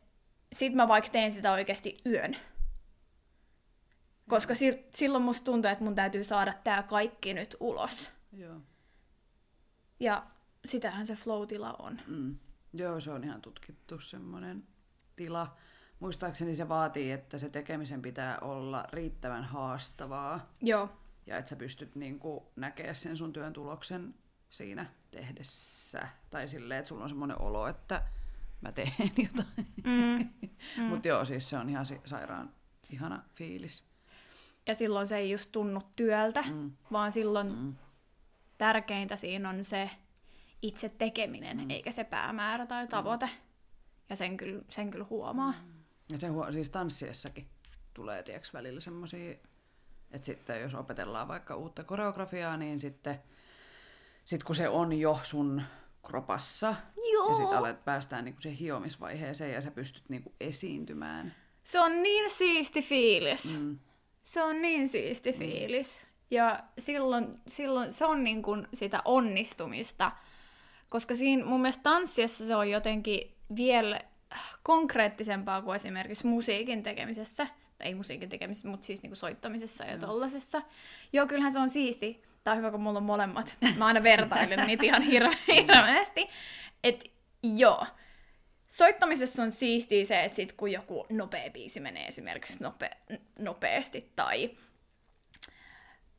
[0.53, 2.37] sit mä vaikka teen sitä oikeasti yön.
[4.29, 8.11] Koska si- silloin musta tuntuu, että mun täytyy saada tää kaikki nyt ulos.
[8.33, 8.61] Joo.
[9.99, 10.25] Ja
[10.65, 12.01] sitähän se flow-tila on.
[12.07, 12.37] Mm.
[12.73, 14.63] Joo, se on ihan tutkittu semmoinen
[15.15, 15.57] tila.
[15.99, 20.89] Muistaakseni se vaatii, että se tekemisen pitää olla riittävän haastavaa Joo.
[21.25, 24.15] ja että sä pystyt niinku näkemään sen sun työn tuloksen
[24.49, 26.07] siinä tehdessä.
[26.31, 28.03] Tai silleen, että sulla on semmoinen olo, että
[28.61, 28.91] mä teen
[29.27, 29.67] jotain.
[29.83, 30.29] Mm.
[30.77, 30.83] Mm.
[30.83, 32.53] Mutta joo, siis se on ihan si- sairaan
[32.89, 33.83] ihana fiilis.
[34.67, 36.71] Ja silloin se ei just tunnu työltä, mm.
[36.91, 37.75] vaan silloin mm.
[38.57, 39.89] tärkeintä siinä on se
[40.61, 41.69] itse tekeminen, mm.
[41.69, 43.25] eikä se päämäärä tai tavoite.
[43.25, 43.31] Mm.
[44.09, 45.51] Ja sen kyllä, sen kyllä huomaa.
[45.51, 45.83] Mm.
[46.11, 47.47] Ja se huo- siis tanssiessakin
[47.93, 49.35] tulee tieks välillä semmosia,
[50.11, 53.19] että sitten jos opetellaan vaikka uutta koreografiaa, niin sitten
[54.25, 55.61] sit kun se on jo sun
[56.03, 56.75] kropassa,
[57.13, 57.29] Joo.
[57.29, 61.35] ja sitten alet päästään niinku siihen hiomisvaiheeseen ja sä pystyt niinku esiintymään.
[61.63, 63.57] Se on niin siisti fiilis.
[63.59, 63.79] Mm.
[64.25, 66.07] Se on niin siisti fiilis.
[66.31, 70.11] Ja silloin, silloin se on niin kuin sitä onnistumista.
[70.89, 74.01] Koska siinä mun mielestä tanssiessa se on jotenkin vielä
[74.63, 77.47] konkreettisempaa kuin esimerkiksi musiikin tekemisessä.
[77.77, 80.61] Tai ei musiikin tekemisessä, mutta siis niinku soittamisessa ja tollasessa.
[81.13, 82.23] Joo, kyllähän se on siisti.
[82.43, 83.55] Tää on hyvä, kun mulla on molemmat.
[83.77, 86.29] Mä aina vertailen niitä ihan hirve- hirveästi.
[86.83, 87.11] Et
[87.43, 87.85] joo,
[88.77, 94.57] soittamisessa on siistiä se, että sit kun joku nopea biisi menee esimerkiksi nope- nopeasti tai,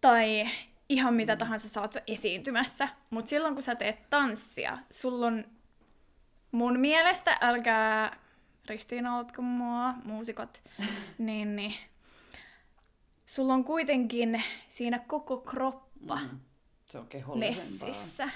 [0.01, 0.49] tai
[0.89, 2.89] ihan mitä tahansa sä oot esiintymässä.
[3.11, 5.45] Mutta silloin kun sä teet tanssia, sulla on
[6.53, 8.17] mun mielestä, älkää
[8.67, 10.63] ristiinnautko mua, muusikot,
[11.19, 11.75] niin, niin
[13.27, 16.41] sulla on kuitenkin siinä koko kroppa Mm.
[16.85, 18.29] Se on messissä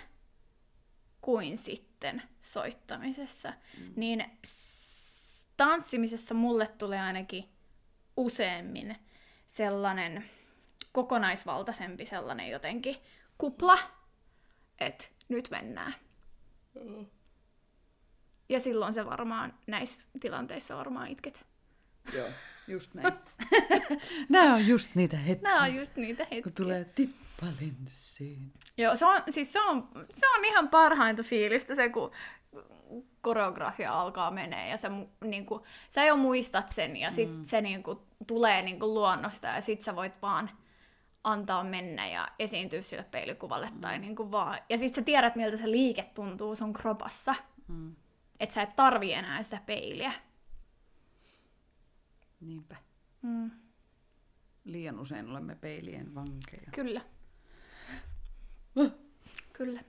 [1.20, 1.89] kuin sitten
[2.42, 3.53] soittamisessa.
[3.78, 3.92] Mm.
[3.96, 7.48] Niin s- tanssimisessa mulle tulee ainakin
[8.16, 8.96] useammin
[9.46, 10.30] sellainen
[10.92, 12.96] kokonaisvaltaisempi sellainen jotenkin
[13.38, 13.78] kupla,
[14.80, 15.94] että nyt mennään.
[18.48, 21.44] Ja silloin se varmaan, näissä tilanteissa varmaan itket.
[22.14, 22.28] Joo,
[22.68, 23.14] just näin.
[24.28, 26.42] Nämä on just niitä hetkiä, Nämä on just niitä hetkiä.
[26.42, 26.84] kun tulee
[27.41, 28.53] tippalinssiin.
[28.78, 32.11] Joo, se on, siis se on, se on ihan parhainta fiilistä se, kun
[33.20, 37.45] koreografia alkaa menee ja sä, mu- niinku, sä jo muistat sen ja sit mm.
[37.45, 40.51] se niinku, tulee niinku, luonnosta ja sit sä voit vaan
[41.24, 43.80] antaa mennä ja esiintyä sille peilikuvalle mm.
[43.80, 44.59] tai niinku vaan.
[44.68, 47.34] Ja sit sä tiedät, miltä se liike tuntuu sun kropassa.
[47.68, 47.97] Mm.
[48.41, 50.12] Että sä et tarvi enää sitä peiliä.
[52.41, 52.76] Niinpä.
[53.22, 53.51] Mm.
[54.64, 56.70] Liian usein olemme peilien vankeja.
[56.74, 57.01] Kyllä.
[59.52, 59.80] Kyllä.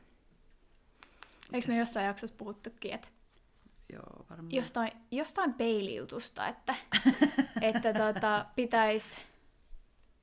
[1.54, 3.08] Eikö me jossain jaksossa puhuttukin, että
[3.94, 4.52] Joo, varmaan.
[4.52, 6.76] jostain, jostain peilijutusta, että,
[7.62, 9.18] että tota, pitäisi...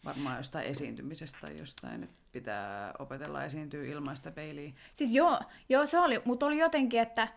[0.04, 4.72] Varmaan jostain esiintymisestä tai jostain, että pitää opetella esiintyä ilman sitä peiliä.
[4.94, 7.28] Siis joo, joo se oli, mutta oli jotenkin, että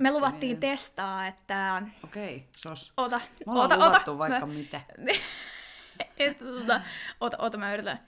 [0.00, 1.82] me luvattiin testaa, että...
[2.04, 2.92] Okei, sos.
[2.96, 4.18] Ota, Me ollaan ota, luvattu ota.
[4.18, 4.80] vaikka Mä- mitä.
[6.18, 6.80] että, tota,
[7.20, 8.00] ota, ota, mä yritän.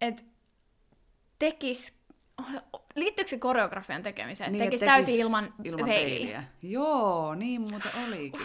[0.00, 0.24] Et
[1.38, 1.94] tekis...
[2.94, 4.52] Liittyykö se koreografian tekemiseen?
[4.52, 6.16] Niin, et tekis tekis täysin ilman, ilman peiliä.
[6.18, 6.44] peiliä.
[6.62, 8.40] Joo, niin muuten olikin.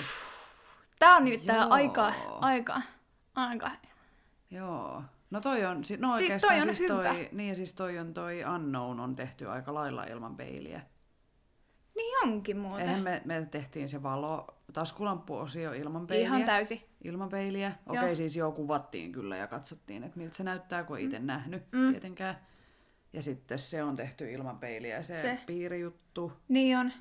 [1.00, 1.70] Tää on nimittäin Joo.
[1.70, 2.82] aika, aika,
[3.36, 3.72] aika...
[4.52, 5.04] Joo.
[5.32, 7.04] No toi on, no Siis toi on siis hyvä.
[7.04, 10.82] toi, niin ja siis toi on toi Unknown on tehty aika lailla ilman peiliä.
[11.96, 12.82] Niin onkin muuten.
[12.82, 16.28] Eihän me, me tehtiin se valo, taskulampuosio ilman peiliä.
[16.28, 16.82] Ihan täysin.
[17.04, 17.72] Ilman peiliä.
[17.88, 18.16] Okei, Joo.
[18.16, 21.92] siis joo, kuvattiin kyllä ja katsottiin, että miltä se näyttää, kun ei itse nähnyt Mm.
[21.92, 22.38] tietenkään.
[23.14, 25.40] Ja sitten se on tehty ilman peiliä, se, Se.
[25.46, 26.34] piirijuttu.
[26.48, 26.92] Niin on.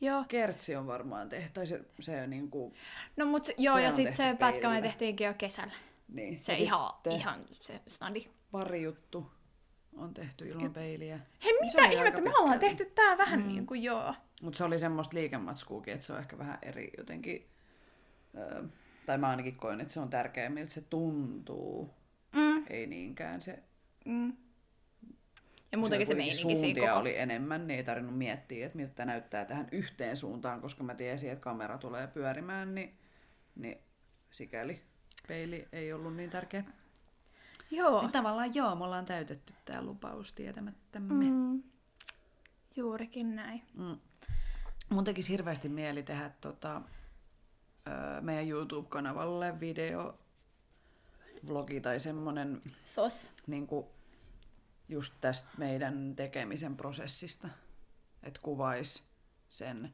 [0.00, 0.24] Joo.
[0.28, 2.74] Kertsi on varmaan tehty, tai se, se niinku,
[3.16, 5.74] No mut se, joo, ja on sit tehty se pätkä me tehtiinkin jo kesällä.
[6.08, 6.40] niin.
[6.42, 8.26] Se Ja ihan, sitten ihan se snadi.
[8.50, 9.30] Parijuttu
[9.96, 11.20] on tehty ilman peiliä.
[11.44, 13.48] Hei, mitä ihmettä, me ollaan tehty tää vähän mm.
[13.48, 14.14] niin kuin joo.
[14.42, 17.48] Mutta se oli semmoista liikematskuukin, että se on ehkä vähän eri jotenkin,
[18.36, 18.62] öö,
[19.06, 21.90] tai mä ainakin koin, että se on tärkeää, miltä se tuntuu.
[22.32, 22.64] Mm.
[22.70, 23.58] Ei niinkään se,
[24.04, 24.32] Mm.
[25.74, 27.00] Ja muutenkin se siinä suuntia koko...
[27.00, 30.94] oli enemmän, niin ei tarvinnut miettiä, että miltä tämä näyttää tähän yhteen suuntaan, koska mä
[30.94, 32.98] tiesin, että kamera tulee pyörimään, niin,
[33.54, 33.78] niin
[34.30, 34.82] sikäli
[35.28, 36.64] peili ei ollut niin tärkeä.
[37.70, 38.00] Joo.
[38.00, 41.24] Niin tavallaan joo, me ollaan täytetty tämä lupaus tietämättämme.
[41.24, 41.62] Mm.
[42.76, 43.62] Juurikin näin.
[43.74, 43.98] Mm.
[44.88, 46.82] Mun tekisi hirveästi mieli tehdä tota,
[48.20, 50.18] meidän YouTube-kanavalle video
[51.48, 53.30] vlogi tai semmonen Sos.
[53.46, 53.66] niin
[54.88, 57.48] just tästä meidän tekemisen prosessista.
[58.22, 59.04] Että kuvais
[59.48, 59.92] sen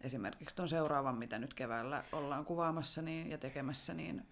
[0.00, 4.26] esimerkiksi tuon seuraavan, mitä nyt keväällä ollaan kuvaamassa niin, ja tekemässä, niin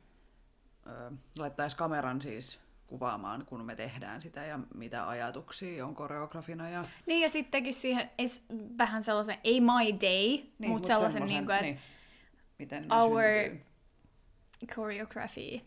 [0.86, 6.84] ö, laittaisi kameran siis kuvaamaan, kun me tehdään sitä ja mitä ajatuksia on koreografina ja
[7.06, 8.44] Niin ja sitten tekisi siihen es,
[8.78, 11.80] vähän sellaisen, ei my day, niin, mutta mut sellaisen semmosen, niin kuin, että niin,
[12.58, 13.62] miten our syntyy.
[14.74, 15.60] choreography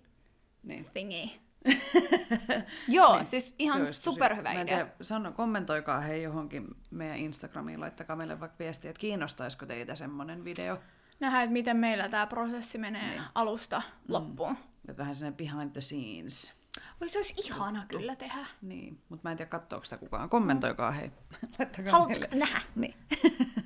[0.64, 0.86] Niin.
[0.94, 1.43] thingy.
[2.88, 4.66] Joo, Niin, siis ihan superhyvä idea.
[4.66, 10.44] tiedä, Sano, kommentoikaa hei johonkin meidän Instagramiin, laittakaa meille vaikka viestiä, että kiinnostaisiko teitä semmonen
[10.46, 10.78] video.
[11.20, 13.22] Nähdään, että miten meillä tämä prosessi menee Niin.
[13.36, 14.58] alusta loppuun.
[14.90, 16.54] Että vähän sellainen behind the scenes.
[17.02, 18.46] Oi, se olisi ihana kyllä tehdä.
[18.62, 20.30] Niin, mutta mä en tiedä katsoako sitä kukaan.
[20.30, 21.12] Kommentoikaa hei.
[21.60, 22.46] Laittakaa Haluatteko meille.
[22.46, 22.62] nähdä?
[22.76, 22.96] Niin.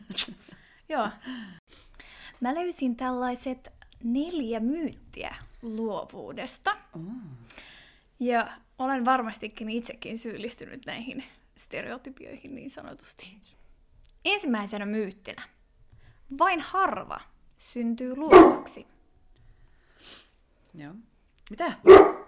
[0.89, 1.09] Joo.
[2.41, 3.73] Mä löysin tällaiset
[4.03, 6.77] neljä myyttiä luovuudesta.
[8.19, 8.47] Ja
[8.79, 11.23] olen varmastikin itsekin syyllistynyt näihin
[11.57, 13.37] stereotypioihin niin sanotusti.
[14.25, 15.43] Ensimmäisenä myyttinä.
[16.39, 17.19] Vain harva
[17.57, 18.87] syntyy luovaksi.
[20.73, 20.93] Joo.
[21.49, 21.73] Mitä?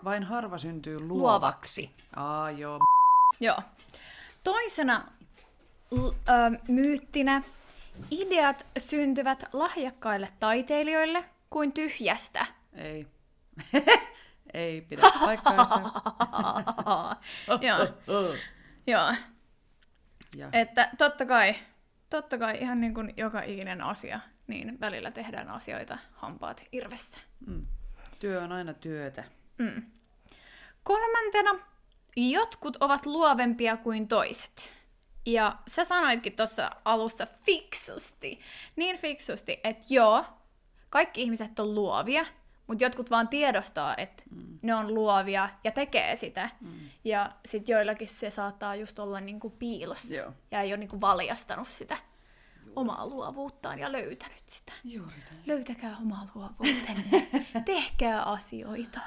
[0.04, 1.12] Vain harva syntyy luovaksi.
[1.20, 1.92] Luovaksi.
[2.16, 2.80] Aa, joo.
[3.40, 3.58] Joo.
[4.44, 5.12] Toisena
[5.92, 7.44] l- ö, myyttinä.
[8.12, 12.46] Ideat syntyvät lahjakkaille taiteilijoille kuin tyhjästä.
[12.74, 13.08] Ei.
[14.54, 15.82] Ei pidä paikkaansa.
[17.68, 17.88] Joo.
[18.88, 19.14] Joo.
[20.36, 20.50] Ja.
[20.54, 21.56] Että totta kai,
[22.10, 27.20] totta kai ihan niin kuin joka ikinen asia, niin välillä tehdään asioita hampaat irvessä.
[27.48, 27.66] Mm.
[28.20, 29.24] Työ on aina työtä.
[29.58, 29.84] Mm.
[30.84, 31.60] Kolmantena,
[32.16, 34.74] jotkut ovat luovempia kuin toiset.
[35.26, 38.40] Ja sä sanoitkin tuossa alussa fiksusti,
[38.76, 40.26] niin fiksusti, että joo,
[40.90, 42.26] kaikki ihmiset on luovia,
[42.70, 44.60] mutta jotkut vaan tiedostaa, että mm.
[44.62, 46.50] ne on luovia ja tekee sitä.
[46.62, 46.90] Mm.
[47.04, 50.34] Ja sitten joillakin se saattaa just olla niinku piilossa Joo.
[50.52, 51.98] ja ei ole niinku valjastanut sitä
[52.76, 54.74] omaa luovuuttaan ja löytänyt sitä.
[54.84, 55.44] Juuri näin.
[55.46, 57.28] Löytäkää omaa luovuutenne.
[57.66, 59.00] Tehkää asioita.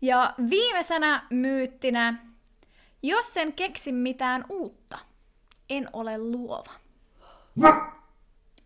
[0.00, 2.24] Ja viimeisenä myyttinä,
[3.02, 4.98] jos en keksi mitään uutta,
[5.70, 6.72] en ole luova.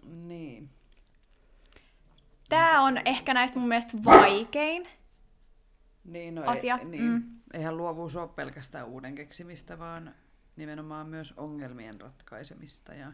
[0.02, 0.70] Niin.
[2.52, 4.88] Tää on ehkä näistä mun mielestä vaikein.
[6.04, 6.78] Niin, no asia.
[6.78, 7.40] Ei, niin, mm.
[7.52, 10.14] Eihän luovuus ole pelkästään uuden keksimistä, vaan
[10.56, 12.94] nimenomaan myös ongelmien ratkaisemista.
[12.94, 13.12] Ja...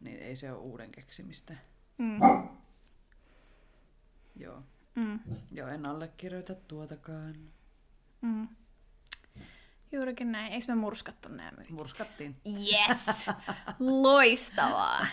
[0.00, 1.54] Niin ei se ole uuden keksimistä.
[1.98, 2.20] Mm.
[4.36, 4.62] Joo.
[4.94, 5.20] Mm.
[5.52, 7.34] Joo, en allekirjoita tuotakaan.
[8.20, 8.48] Mm.
[9.92, 10.52] Juurikin näin.
[10.52, 11.74] Eikö me murskattu nämä myytit?
[11.74, 12.36] Murskattiin.
[12.46, 13.26] Yes!
[13.78, 15.06] Loistavaa!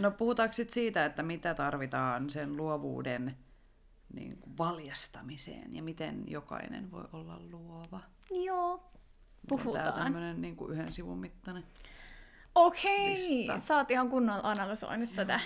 [0.00, 3.36] No puhutaanko sit siitä, että mitä tarvitaan sen luovuuden
[4.14, 8.00] niin kuin valjastamiseen ja miten jokainen voi olla luova?
[8.44, 8.78] Joo.
[9.48, 9.92] Tämä Puhutaan.
[10.04, 11.64] tämmöinen niin kuin yhden sivun mittainen.
[12.54, 13.58] Okei, lista.
[13.58, 15.40] sä oot ihan kunnolla analysoinut tätä,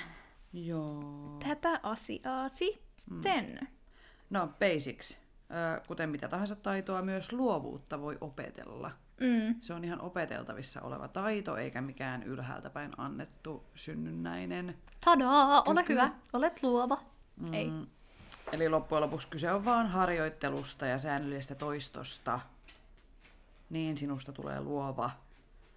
[0.52, 1.38] Joo.
[1.48, 3.68] tätä asiaa sitten.
[4.30, 5.18] No basics.
[5.86, 8.90] Kuten mitä tahansa taitoa, myös luovuutta voi opetella.
[9.20, 9.54] Mm.
[9.60, 14.76] Se on ihan opeteltavissa oleva taito, eikä mikään ylhäältä päin annettu synnynnäinen.
[15.04, 15.92] Tadaa, ole Kyky.
[15.92, 16.98] hyvä, olet luova.
[17.36, 17.54] Mm.
[17.54, 17.70] Ei.
[18.52, 22.40] Eli loppujen lopuksi kyse on vaan harjoittelusta ja säännöllisestä toistosta.
[23.70, 25.10] Niin sinusta tulee luova.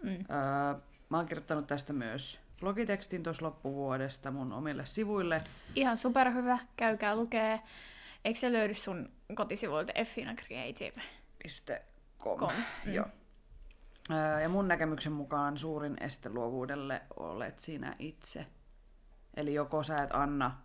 [0.03, 0.09] Mm.
[0.11, 5.43] Öö, mä oon kirjoittanut tästä myös blogitekstin tuossa loppuvuodesta mun omille sivuille.
[5.76, 7.61] Ihan superhyvä, käykää lukee.
[8.26, 11.01] Eikö se löydy sun kotisivuilta Effina Creative?
[12.19, 12.38] .com.
[12.38, 12.53] Com,
[12.86, 12.93] Mm.
[12.93, 13.05] Joo.
[14.41, 18.45] Ja mun näkemyksen mukaan suurin este luovuudelle olet sinä itse.
[19.34, 20.61] Eli joko sä et anna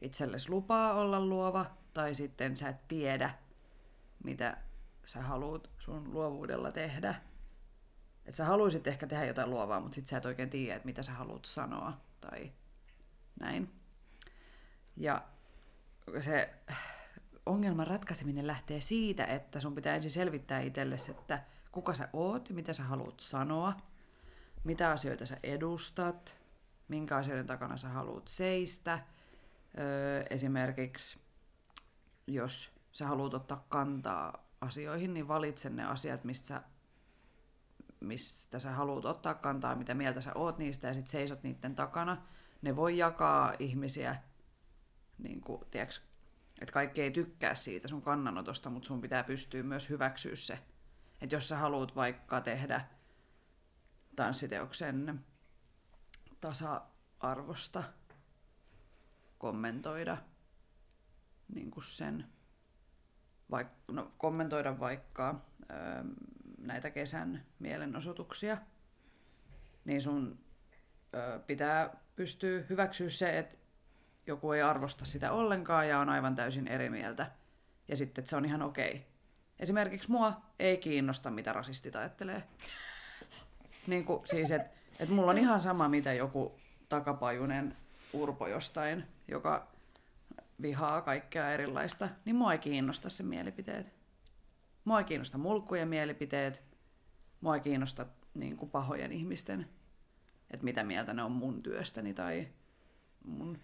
[0.00, 3.34] itsellesi lupaa olla luova, tai sitten sä et tiedä,
[4.24, 4.56] mitä
[5.04, 7.14] sä haluat sun luovuudella tehdä.
[8.26, 11.02] Et sä haluaisit ehkä tehdä jotain luovaa, mutta sit sä et oikein tiedä, että mitä
[11.02, 12.52] sä haluat sanoa, tai
[13.40, 13.72] näin.
[14.96, 15.22] Ja
[16.20, 16.54] se
[17.46, 22.72] ongelman ratkaiseminen lähtee siitä, että sun pitää ensin selvittää itsellesi, että kuka sä oot mitä
[22.72, 23.76] sä haluat sanoa,
[24.64, 26.36] mitä asioita sä edustat,
[26.88, 28.98] minkä asioiden takana sä haluat seistä.
[29.78, 31.18] Öö, esimerkiksi
[32.26, 36.62] jos sä haluat ottaa kantaa asioihin, niin valitse ne asiat, mistä sä,
[38.00, 42.16] mistä sä haluat ottaa kantaa, mitä mieltä sä oot niistä ja sit seisot niiden takana.
[42.62, 44.16] Ne voi jakaa ihmisiä,
[45.18, 46.11] niin kuin, tiedätkö,
[46.60, 50.58] että kaikki ei tykkää siitä sun kannanotosta, mutta sun pitää pystyä myös hyväksyä se.
[51.20, 52.86] Että jos sä haluat vaikka tehdä
[54.16, 55.24] tanssiteoksen
[56.40, 57.82] tasa-arvosta,
[59.38, 60.16] kommentoida
[61.54, 62.26] niin kuin sen,
[63.50, 65.74] vaik, no, kommentoida vaikka ö,
[66.58, 68.56] näitä kesän mielenosoituksia,
[69.84, 70.38] niin sun
[71.14, 73.56] ö, pitää pystyä hyväksyä se, että
[74.26, 77.30] joku ei arvosta sitä ollenkaan ja on aivan täysin eri mieltä.
[77.88, 79.06] Ja sitten, että se on ihan okei.
[79.58, 82.42] Esimerkiksi mua ei kiinnosta, mitä rasistit ajattelee.
[83.86, 87.76] Niin kuin, siis, että et mulla on ihan sama, mitä joku takapajunen
[88.12, 89.68] urpo jostain, joka
[90.62, 93.92] vihaa kaikkea erilaista, niin mua ei kiinnosta sen mielipiteet.
[94.84, 96.64] Mua ei kiinnosta mulkkujen mielipiteet.
[97.40, 99.68] Mua ei kiinnosta niin kuin pahojen ihmisten,
[100.50, 102.48] että mitä mieltä ne on mun työstäni tai
[103.24, 103.58] mun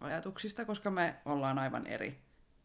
[0.00, 2.18] ajatuksista, koska me ollaan aivan eri.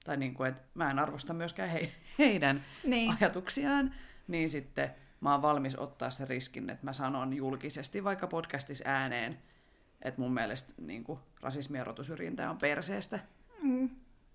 [0.04, 3.18] Tai niin kuin, että mä en arvosta myöskään he, heidän Niin.
[3.22, 3.94] ajatuksiaan,
[4.28, 9.38] niin sitten mä oon valmis ottaa sen riskin, että mä sanon julkisesti vaikka podcastissa ääneen,
[10.02, 13.20] että mun mielestä niin kuin, rasismi ja rotusyrjintä on perseestä.
[13.62, 13.90] Mm.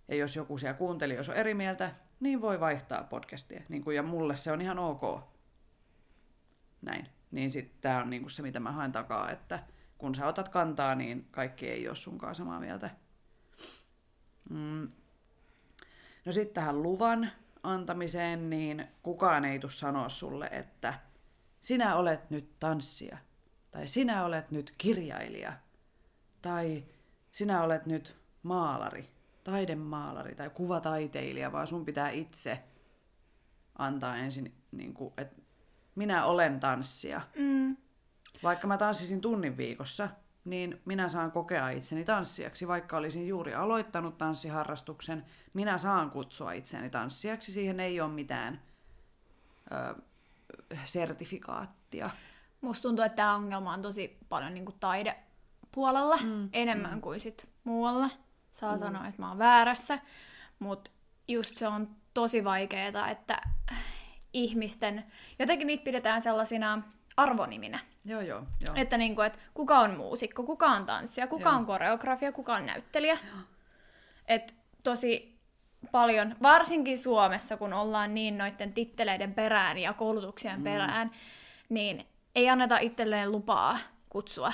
[0.09, 1.90] Ja jos joku siellä kuuntelijoissa on eri mieltä,
[2.20, 3.62] niin voi vaihtaa podcastia.
[3.68, 5.20] Niin kuin, ja mulle se on ihan ok.
[6.82, 7.07] Näin.
[7.30, 9.59] Niin sitten tämä on niin kuin se, mitä mä haen takaa, että
[10.01, 12.90] kun sä otat kantaa, niin kaikki ei ole sunkaan samaa mieltä.
[14.51, 14.88] Mm.
[16.24, 17.30] No sitten tähän luvan
[17.62, 20.94] antamiseen, niin kukaan ei tule sanoa sulle, että
[21.61, 23.18] sinä olet nyt tanssija,
[23.70, 25.53] tai sinä olet nyt kirjailija,
[26.42, 26.84] tai
[27.32, 29.11] sinä olet nyt maalari,
[29.44, 32.64] taidemaalari tai kuvataiteilija, vaan sun pitää itse
[33.78, 35.42] antaa ensin, niin kuin, että
[35.94, 37.20] minä olen tanssija.
[37.36, 37.76] Mm.
[38.43, 40.09] Vaikka mä tanssisin tunnin viikossa,
[40.45, 42.68] niin minä saan kokea itseni tanssijaksi.
[42.68, 47.53] Vaikka olisin juuri aloittanut tanssiharrastuksen, minä saan kutsua itseäni tanssijaksi.
[47.53, 48.62] Siihen ei ole mitään
[49.72, 49.95] ö,
[50.84, 52.11] sertifikaattia.
[52.61, 57.01] Musta tuntuu, että tämä ongelma on tosi paljon niin taidepuolella mm, enemmän mm.
[57.01, 58.11] kuin sit muualla.
[58.53, 58.78] Saa mm.
[58.78, 59.99] sanoa, että mä oon väärässä,
[60.59, 60.91] mutta
[61.28, 63.41] just se on tosi vaikeaa, että
[64.32, 65.05] ihmisten,
[65.38, 66.82] jotenkin niitä pidetään sellaisina
[67.16, 67.80] arvoniminä.
[68.05, 68.74] Joo, joo, joo.
[68.74, 71.59] Että niinku, et kuka on muusikko, kuka on tanssija, kuka Joo.
[71.59, 73.18] on koreografia, kuka on näyttelijä.
[74.26, 75.38] Et tosi
[75.92, 80.64] paljon, varsinkin Suomessa, kun ollaan niin noiden titteleiden perään ja koulutuksien mm.
[80.64, 81.11] perään,
[81.68, 83.78] niin ei anneta itselleen lupaa
[84.09, 84.53] kutsua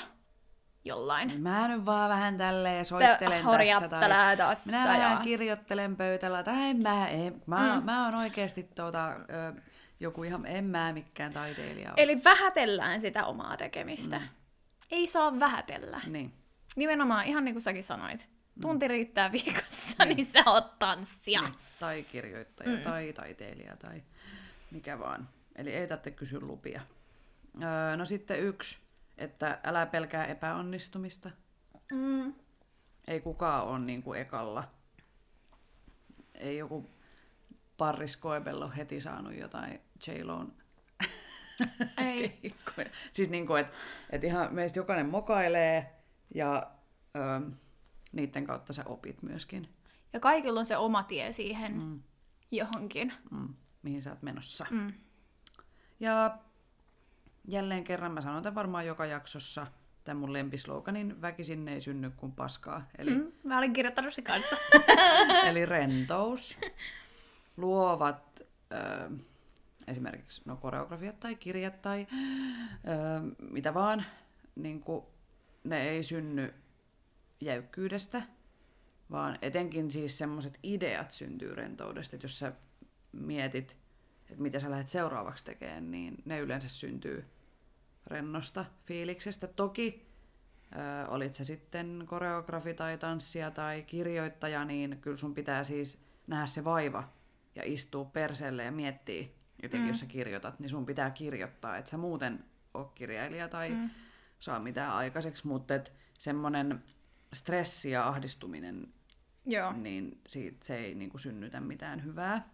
[0.85, 1.41] jollain.
[1.41, 3.43] Mä nyt vaan vähän tälleen soittelen tässä.
[3.43, 6.43] horjattelee tässä Minä vähän kirjoittelen pöytällä.
[6.43, 7.85] Tai mä, en, mä, mm.
[7.85, 9.61] mä oon oikeesti tuota, ö,
[9.99, 11.95] joku ihan, en mä mikään taiteilija ole.
[11.97, 14.19] Eli vähätellään sitä omaa tekemistä.
[14.19, 14.27] Mm.
[14.91, 16.01] Ei saa vähätellä.
[16.07, 16.33] Niin.
[16.75, 18.29] Nimenomaan, ihan niin kuin säkin sanoit.
[18.61, 21.41] Tunti riittää viikossa, niin sä oot tanssia.
[21.41, 21.53] Niin.
[21.79, 22.83] Tai kirjoittaja, mm.
[22.83, 24.03] tai taiteilija, tai
[24.71, 25.29] mikä vaan.
[25.55, 26.81] Eli ei tarvitse kysyä lupia.
[27.63, 28.77] Öö, no sitten yksi,
[29.17, 31.31] että älä pelkää epäonnistumista.
[31.91, 32.33] Mm.
[33.07, 34.63] Ei kukaan ole niin kuin ekalla.
[36.35, 36.89] Ei joku
[37.77, 40.53] Parris Koebel ole heti saanut jotain J-Loon
[41.97, 42.29] Ei.
[42.29, 42.87] keikkoja.
[43.13, 43.73] Siis niin kuin, että
[44.09, 45.95] et ihan meistä jokainen mokailee
[46.35, 46.71] ja
[47.15, 47.51] ö,
[48.11, 49.69] niiden kautta sä opit myöskin,
[50.13, 52.01] Ja kaikilla on se oma tie siihen mm.
[52.51, 53.13] johonkin.
[53.31, 54.65] mm, mihin sä oot menossa.
[54.69, 54.93] Mm.
[55.99, 56.37] Ja
[57.47, 59.67] jälleen kerran mä sanon tämän varmaan joka jaksossa,
[60.03, 62.85] tämän mun lempisloganin, väkisin ei synny kuin paskaa.
[62.97, 63.31] Eli, Mm.
[63.43, 64.55] Mä olin kirjoittanut se kanssa.
[65.49, 66.57] eli rentous,
[67.57, 68.41] luovat
[68.71, 69.09] ö,
[69.87, 74.05] esimerkiksi no, koreografiat tai kirjat tai ö, mitä vaan,
[74.55, 75.05] niin kuin,
[75.63, 76.53] ne ei synny
[77.41, 78.21] jäykkyydestä,
[79.11, 82.51] vaan etenkin siis semmoiset ideat syntyy rentoudesta, että jos sä
[83.11, 83.77] mietit,
[84.29, 87.25] että mitä sä lähdet seuraavaksi tekemään, niin ne yleensä syntyy
[88.07, 89.47] rennosta fiiliksestä.
[89.47, 90.07] Toki
[90.71, 96.45] ö, olit sä sitten koreografi tai tanssija tai kirjoittaja, niin kyllä sun pitää siis nähdä
[96.45, 97.09] se vaiva
[97.55, 99.27] ja istua perseelle ja miettiä,
[99.63, 99.87] etenkin mm.
[99.87, 103.89] jos sä kirjoitat, niin sun pitää kirjoittaa, että sä muuten oo kirjailija tai mm.
[104.39, 106.83] saa mitään aikaiseksi, mutta et semmonen
[107.33, 108.87] stressi ja ahdistuminen,
[109.45, 109.71] Joo.
[109.73, 112.49] niin siitä se ei niinku synnytä mitään hyvää.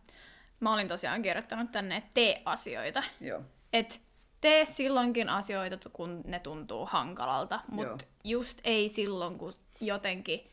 [0.59, 3.03] Mä olin tosiaan kirjoittanut tänne, että tee asioita.
[3.21, 3.41] Joo.
[3.73, 4.01] Et
[4.41, 10.52] tee silloinkin asioita, kun ne tuntuu hankalalta, mutta just ei silloin, kun jotenkin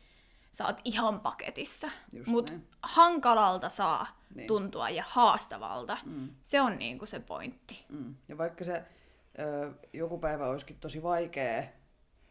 [0.51, 1.89] sä oot ihan paketissa.
[2.27, 4.47] Mutta hankalalta saa Niin.
[4.47, 5.97] tuntua ja haastavalta.
[6.05, 6.29] Mm.
[6.43, 7.85] Se on niinku se pointti.
[7.89, 8.15] Mm.
[8.27, 8.83] Ja vaikka se
[9.39, 11.63] ö, joku päivä olisikin tosi vaikea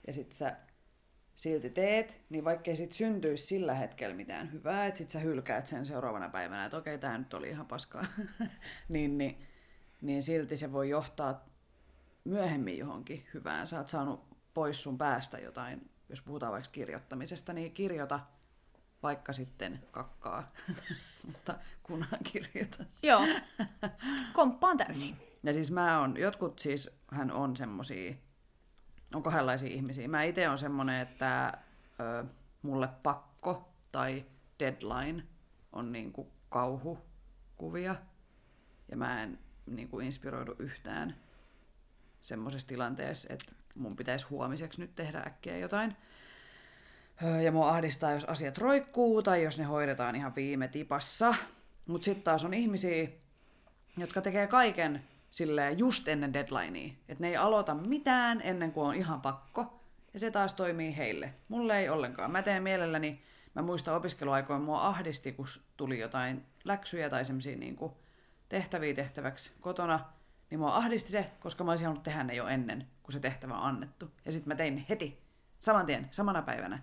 [0.07, 0.57] ja sit sä
[1.37, 5.87] silti teet, niin vaikkei sit syntyisi sillä hetkellä mitään hyvää, että sit sä hylkäät sen
[5.87, 8.05] seuraavana päivänä, että okei, tää nyt oli ihan paskaa,
[8.89, 9.47] niin, niin,
[10.01, 11.45] niin silti se voi johtaa
[12.25, 13.67] myöhemmin johonkin hyvään.
[13.67, 18.21] Sä oot saanut pois sun päästä jotain, jos puhutaan vaikka kirjoittamisesta, niin kirjoita
[19.03, 20.53] vaikka sitten kakkaa,
[21.27, 22.85] mutta kunhan kirjoita.
[23.03, 23.23] Joo,
[24.33, 25.17] komppaan täysin.
[25.43, 28.15] Ja siis mä on, jotkut siis hän on semmosia,
[29.15, 30.09] on kahdenlaisia ihmisiä.
[30.09, 31.59] Mä itse on semmonen, että
[32.01, 32.25] ö,
[32.63, 34.25] mulle pakko tai
[34.59, 35.23] deadline
[35.73, 37.97] on niinku kauhukuvia.
[38.91, 41.17] Ja mä en niinku inspiroidu yhtään
[42.23, 45.97] semmoisessa tilanteessa, että mun pitäisi huomiseksi nyt tehdä äkkiä jotain.
[47.23, 51.35] Öö, Ja mua ahdistaa, jos asiat roikkuu tai jos ne hoidetaan ihan viime tipassa.
[51.87, 53.09] Mutta sitten taas on ihmisiä,
[53.97, 56.93] jotka tekee kaiken silleen just ennen deadlinea.
[57.09, 59.81] Että ne ei aloita mitään ennen kuin on ihan pakko.
[60.15, 61.35] Ja se taas toimii heille.
[61.49, 62.31] Mulle ei ollenkaan.
[62.31, 63.23] Mä teen mielelläni,
[63.55, 65.47] mä muistan opiskeluaikoina mua ahdisti, kun
[65.77, 67.97] tuli jotain läksyjä tai semmosia niinku
[68.49, 70.01] tehtäviä tehtäväksi kotona.
[70.51, 73.55] Niin mua ahdisti se, koska mä olisin halunnut tehdä ne jo ennen, kun se tehtävä
[73.55, 74.11] on annettu.
[74.25, 75.23] Ja sitten mä tein ne heti,
[75.59, 76.79] saman tien, samana päivänä.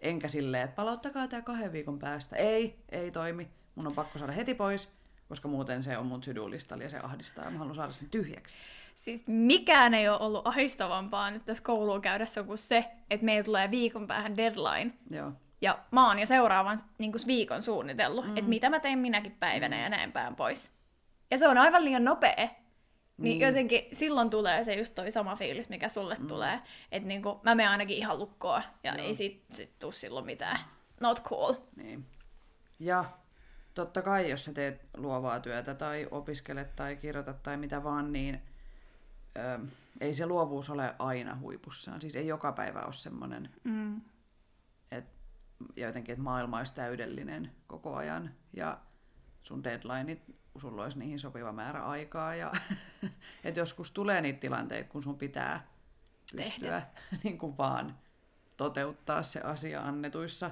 [0.00, 2.36] Enkä silleen, että palauttakaa tää kahden viikon päästä.
[2.36, 3.48] Ei, ei toimi.
[3.74, 4.92] Mun on pakko saada heti pois,
[5.28, 8.56] koska muuten se on mun to-do-listalla ja se ahdistaa ja mä haluan saada sen tyhjäksi.
[8.94, 13.70] Siis mikään ei ole ollut ahistavampaa nyt tässä kouluun käydessä kuin se, että meillä tulee
[13.70, 14.92] viikon päähän deadline.
[15.10, 15.32] Joo.
[15.62, 18.36] Ja mä oon jo seuraavan niin viikon suunnitellut, mm.
[18.36, 20.70] että mitä mä teen minäkin päivänä ja näin päin pois.
[21.30, 22.48] Ja se on aivan liian nopea.
[23.20, 26.26] Niin, niin jotenkin silloin tulee se just toi sama fiilis, mikä sulle mm.
[26.26, 26.60] tulee.
[26.92, 29.06] Että niinku, mä menen ainakin ihan lukkoon ja Joo.
[29.06, 30.58] ei sit, sit tuu silloin mitään.
[31.00, 31.54] Not cool.
[31.76, 32.06] Niin.
[32.78, 33.04] Ja
[33.74, 38.42] totta kai, jos sä teet luovaa työtä tai opiskelet tai kirjoitat tai mitä vaan, niin
[39.38, 39.58] ö,
[40.00, 42.00] ei se luovuus ole aina huipussaan.
[42.00, 44.00] Siis ei joka päivä ole semmoinen, Mm.
[44.90, 45.20] että
[45.76, 48.78] jotenkin, että maailma olisi täydellinen koko ajan ja
[49.42, 50.22] sun deadlineit,
[50.58, 52.52] sulla olisi niihin sopiva määrä aikaa ja
[53.44, 55.66] että joskus tulee niitä tilanteita, kun sun pitää
[56.36, 56.82] pystyä
[57.24, 57.98] niin kuin vaan
[58.56, 60.50] toteuttaa se asia annetuissa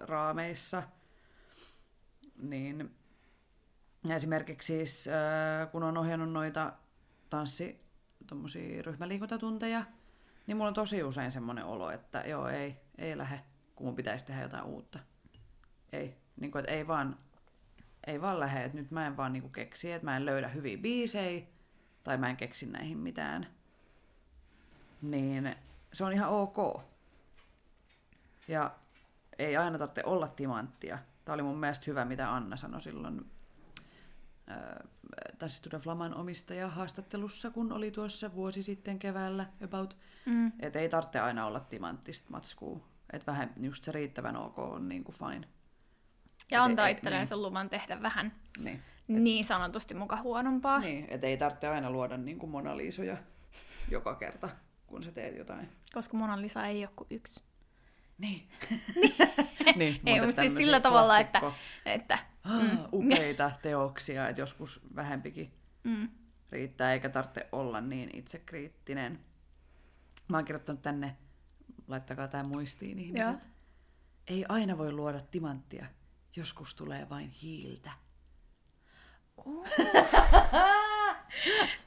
[0.00, 0.82] raameissa.
[2.36, 2.94] Niin
[4.08, 5.08] esimerkiksi siis,
[5.72, 6.72] kun on ohjannut noita
[7.30, 7.80] tanssi
[8.82, 9.84] ryhmäliikuntatunteja,
[10.46, 13.40] niin mulla on tosi usein semmoinen olo, että joo, ei, ei lähde,
[13.74, 14.98] kun mun pitäisi tehdä jotain uutta.
[15.92, 17.18] Ei, niin kuin, että ei vaan,
[18.06, 20.48] ei vaan lähde, että nyt mä en vaan niin kuin keksi, että mä en löydä
[20.48, 21.46] hyviä biisejä,
[22.04, 23.46] tai mä en keksi näihin mitään.
[25.02, 25.56] Niin
[25.92, 26.82] se on ihan ok.
[28.48, 28.70] Ja
[29.38, 30.98] ei aina tarvitse olla timanttia.
[31.24, 33.30] Tämä oli mun mielestä hyvä, mitä Anna sanoi silloin
[35.46, 39.96] siis Flaman omistaja haastattelussa, kun oli tuossa vuosi sitten keväällä about.
[40.26, 40.52] Mm.
[40.60, 42.80] Että ei tarvitse aina olla timanttista matskua.
[43.12, 45.48] Että vähän just se riittävän ok on niin kuin fine.
[46.50, 47.26] Ja antaa itselleen niin.
[47.26, 50.78] sen luvan tehdä vähän niin, niin sanotusti muka huonompaa.
[50.78, 53.16] Niin, että ei tarvitse aina luoda niin kuin Mona Lisoja
[53.90, 54.48] joka kerta,
[54.86, 55.68] kun sä teet jotain.
[55.94, 57.42] Koska Mona Lisa ei ole kuin yksi.
[58.18, 58.48] Niin.
[59.76, 61.42] niin, ei, mutta siis sillä tavalla, että,
[61.86, 62.78] että mm.
[62.92, 65.52] upeita teoksia, että joskus vähempikin
[65.84, 66.08] mm.
[66.50, 69.20] riittää, eikä tarvitse olla niin itsekriittinen.
[70.28, 71.16] Mä oon kirjoittanut tänne,
[71.88, 73.26] laittakaa tämä muistiin ihmiset.
[73.26, 73.34] Joo.
[74.26, 75.86] Ei aina voi luoda timanttia,
[76.36, 77.90] joskus tulee vain hiiltä.
[79.36, 79.66] Oh.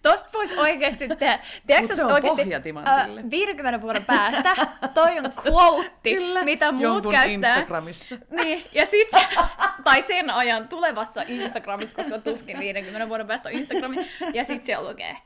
[0.02, 1.40] Tosta voisi oikeasti tehdä.
[1.68, 4.56] Tiedätkö, se on oikeasti, uh, 50 vuoden päästä
[4.94, 7.32] toi on quote, mitä muut Jonkun käyttää.
[7.32, 8.16] Instagramissa.
[8.30, 9.28] Niin, ja sit se,
[9.84, 14.10] tai sen ajan tulevassa Instagramissa, koska tuskin 50 vuoden päästä on Instagrami.
[14.34, 15.18] Ja sit siellä lukee,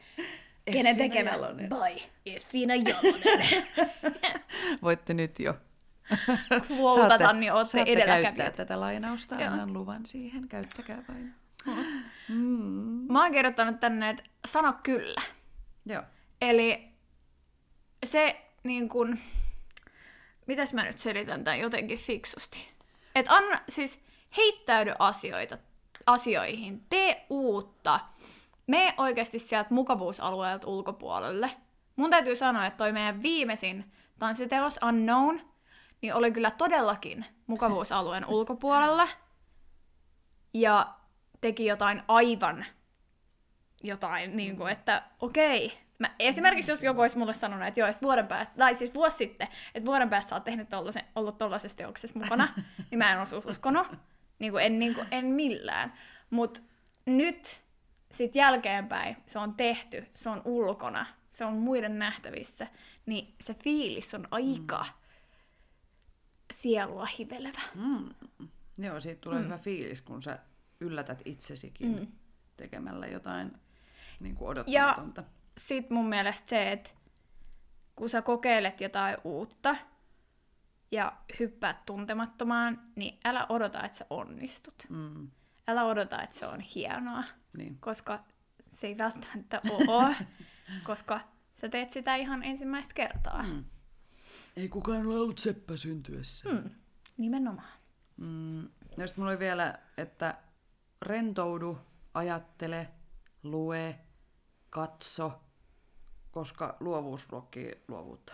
[0.71, 1.31] kenen tekemä
[1.69, 3.67] by Effina Jalonen.
[4.83, 5.53] Voitte nyt jo
[6.71, 8.55] quotata, niin ootte edelläkävijät.
[8.55, 11.35] tätä lainausta, annan luvan siihen, käyttäkää vain.
[12.29, 13.05] Mm.
[13.09, 15.21] Mä oon kirjoittanut tänne, että sano kyllä.
[15.85, 16.03] Joo.
[16.41, 16.87] Eli
[18.05, 19.17] se niin kun,
[20.47, 22.69] mitäs mä nyt selitän tämän jotenkin fiksusti.
[23.15, 23.99] Että anna, siis
[24.37, 25.57] heittäydy asioita,
[26.05, 27.99] asioihin, tee uutta,
[28.67, 31.51] me oikeasti sieltä mukavuusalueelta ulkopuolelle.
[31.95, 35.41] Mun täytyy sanoa, että toi meidän viimeisin tanssiteos Unknown,
[36.01, 39.07] niin oli kyllä todellakin mukavuusalueen ulkopuolella.
[40.53, 40.93] Ja
[41.41, 42.65] teki jotain aivan
[43.83, 45.77] jotain, niin kuin, että okei.
[45.99, 49.17] Mä, esimerkiksi jos joku olisi mulle sanonut, että joo, että vuoden päästä, tai siis vuosi
[49.17, 52.53] sitten, että vuoden päästä sä oot tehnyt tollasen, ollut tollaisessa teoksessa mukana,
[52.91, 53.87] niin mä en olisi uskonut.
[54.39, 55.93] Niin kuin, en, niin kuin, en millään.
[56.29, 56.61] Mutta
[57.05, 57.63] nyt
[58.11, 62.67] sit jälkeenpäin se on tehty, se on ulkona, se on muiden nähtävissä,
[63.05, 65.06] niin se fiilis on aika mm.
[66.53, 67.61] Sielua hivelevä.
[67.75, 68.09] Mm.
[68.77, 69.45] Joo, siitä tulee mm.
[69.45, 70.39] hyvä fiilis, kun sä
[70.79, 72.07] yllätät itsesikin mm.
[72.57, 73.51] tekemällä jotain
[74.19, 75.21] niin kuin odottamatonta.
[75.21, 75.27] Ja
[75.57, 76.89] sit mun mielestä se, että
[77.95, 79.75] kun sä kokeilet jotain uutta
[80.91, 84.85] ja hyppäät tuntemattomaan, niin älä odota, että sä onnistut.
[84.89, 85.31] Mm.
[85.67, 87.23] Älä odota, että se on hienoa,
[87.57, 87.77] niin.
[87.79, 88.23] koska
[88.59, 90.15] se ei välttämättä ole,
[90.87, 91.19] koska
[91.53, 93.43] sä teet sitä ihan ensimmäistä kertaa.
[93.43, 93.63] Mm.
[94.57, 96.49] Ei kukaan ole ollut seppä syntyessä.
[96.49, 96.69] Mm.
[97.17, 97.73] Nimenomaan.
[98.17, 98.61] Mm.
[98.97, 100.37] No mulla oli vielä, että
[101.01, 101.77] rentoudu,
[102.13, 102.89] ajattele,
[103.43, 103.99] lue,
[104.69, 105.41] katso,
[106.31, 108.33] koska luovuus ruokkii luovuutta.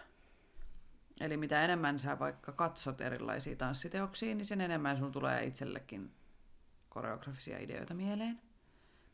[1.21, 6.11] Eli mitä enemmän sä vaikka katsot erilaisia tanssiteoksia, niin sen enemmän sun tulee itsellekin
[6.89, 8.41] koreografisia ideoita mieleen.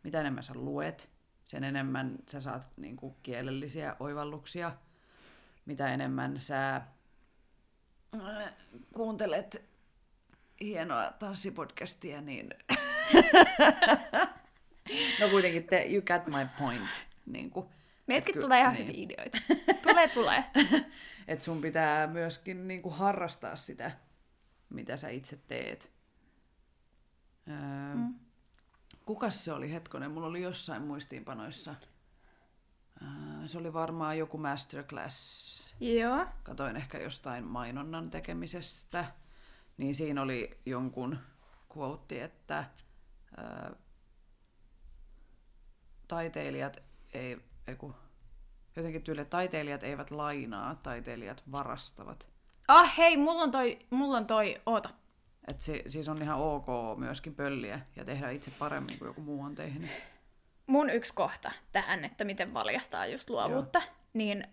[0.03, 1.09] Mitä enemmän sä luet,
[1.45, 4.71] sen enemmän sä saat niin kuin, kielellisiä oivalluksia.
[5.65, 6.81] Mitä enemmän sä
[8.93, 9.69] kuuntelet
[10.61, 12.49] hienoa tanssipodcastia, niin
[15.19, 17.05] no kuitenkin, te, you got my point.
[17.25, 17.65] Niin kuin,
[18.07, 18.87] Meidätkin ky- tulee ihan niin.
[18.87, 19.37] hyviä ideoita.
[19.81, 20.43] Tulee, tulee.
[21.27, 23.91] että sun pitää myöskin niin kuin harrastaa sitä,
[24.69, 25.91] mitä sä itse teet.
[27.49, 28.13] Öö, mm.
[29.05, 30.11] Kukas se oli hetkonen?
[30.11, 31.75] Mulla oli jossain muistiinpanoissa.
[33.49, 35.75] Se oli varmaan joku masterclass.
[35.79, 36.25] Joo.
[36.43, 39.05] Katoin ehkä jostain mainonnan tekemisestä.
[39.77, 41.19] Niin siinä oli jonkun
[41.77, 42.65] quote, että
[46.07, 46.83] taiteilijat
[47.13, 47.37] ei,
[47.67, 47.95] ei kun,
[48.75, 52.27] jotenkin tyyli, taiteilijat eivät lainaa, taiteilijat varastavat.
[52.67, 54.89] Ah hei, mulla on toi, mulla on toi, oota.
[55.47, 59.43] Et se, siis on ihan ok myöskin pölliä ja tehdä itse paremmin kuin joku muu
[59.43, 59.91] on tehnyt.
[60.69, 63.95] Mun yksi kohta tähän, että miten valjastaa just luovuutta, Joo.
[64.13, 64.47] niin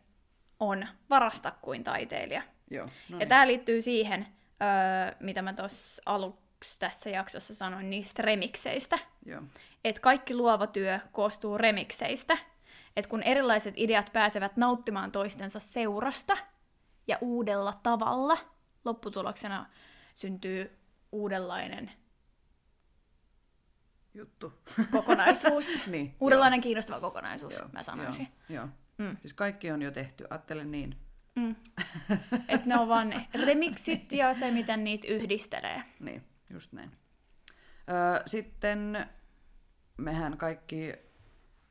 [0.61, 2.43] on varasta kuin taiteilija.
[2.71, 3.21] Joo, no niin.
[3.21, 4.27] Ja tämä liittyy siihen,
[4.63, 6.39] öö, mitä mä tuossa alu,
[6.79, 8.99] tässä jaksossa sanoin niistä remikseistä.
[9.85, 12.39] Että kaikki luova työ koostuu remikseistä.
[12.97, 16.37] Että kun erilaiset ideat pääsevät nauttimaan toistensa seurasta
[17.09, 18.39] ja uudella tavalla,
[18.85, 19.67] lopputuloksena
[20.15, 20.79] syntyy
[21.13, 21.91] uudenlainen
[24.17, 24.53] juttu.
[24.91, 25.83] Kokonaisuus.
[25.87, 26.63] niin, uudenlainen joo.
[26.63, 28.29] kiinnostava kokonaisuus, joo, mä sanoisin.
[28.49, 28.69] Joo, joo.
[28.99, 29.17] Mm.
[29.21, 30.97] Siis kaikki on jo tehty, ajattele niin.
[31.37, 31.57] Mm.
[32.49, 35.83] että ne on vaan ne remiksit ja se, miten niitä yhdistelee.
[36.01, 36.25] Niin.
[36.51, 36.91] Just näin.
[37.91, 39.07] Öö, sitten
[39.97, 40.93] mehän kaikki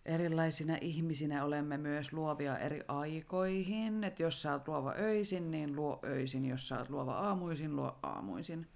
[0.06, 4.04] erilaisina ihmisinä olemme myös luovia eri aikoihin.
[4.04, 6.46] Että jos sä oot luova öisin, niin luo öisin.
[6.46, 8.68] Jos sä oot luova aamuisin, luo aamuisin.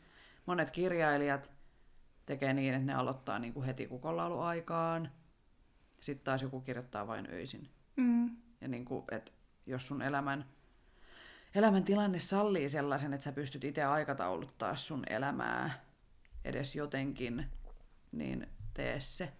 [0.45, 1.51] Monet kirjailijat
[2.30, 5.11] tekee niin, että ne aloittaa niin kuin heti kukonlauluaikaan.
[5.99, 7.69] Sitten taas joku kirjoittaa vain öisin.
[7.95, 8.38] Mm.
[8.61, 9.32] Ja niin kuin, että
[9.65, 10.45] jos sun elämän,
[11.55, 15.80] elämän tilanne sallii sellaisen, että sä pystyt itse aikatauluttaa sun elämää
[16.45, 17.45] edes jotenkin,
[18.11, 19.34] niin tee se.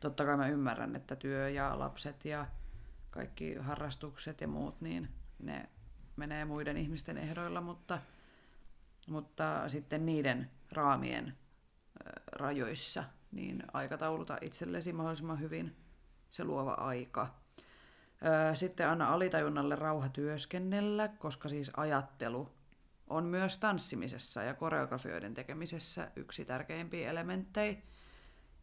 [0.00, 2.46] Totta kai mä ymmärrän, että työ ja lapset ja
[3.10, 5.68] kaikki harrastukset ja muut, niin ne
[6.16, 7.98] menee muiden ihmisten ehdoilla, mutta,
[9.08, 11.36] mutta sitten niiden raamien
[12.32, 15.76] rajoissa, niin aikatauluta itsellesi mahdollisimman hyvin
[16.30, 17.34] se luova aika.
[18.54, 22.52] Sitten anna alitajunnalle rauha työskennellä, koska siis ajattelu
[23.06, 27.78] on myös tanssimisessa ja koreografioiden tekemisessä yksi tärkeimpiä elementtejä.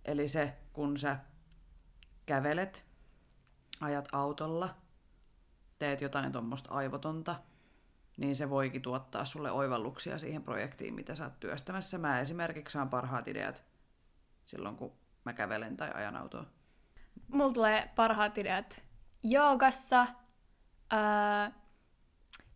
[0.06, 1.18] Eli se, kun sä
[2.26, 2.86] kävelet,
[3.82, 4.76] ajat autolla,
[5.80, 7.36] teet jotain tuommoista aivotonta,
[8.18, 11.97] niin se voikin tuottaa sulle oivalluksia siihen projektiin, mitä sä oot työstämässä.
[11.97, 13.64] Mä esimerkiksi saan parhaat ideat
[14.45, 14.91] silloin, kun
[15.26, 16.45] mä kävelen tai ajan autoa.
[17.28, 18.82] Mulla tulee parhaat ideat
[19.24, 20.07] joogassa,
[20.93, 20.99] öö,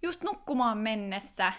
[0.03, 1.53] just nukkumaan mennessä.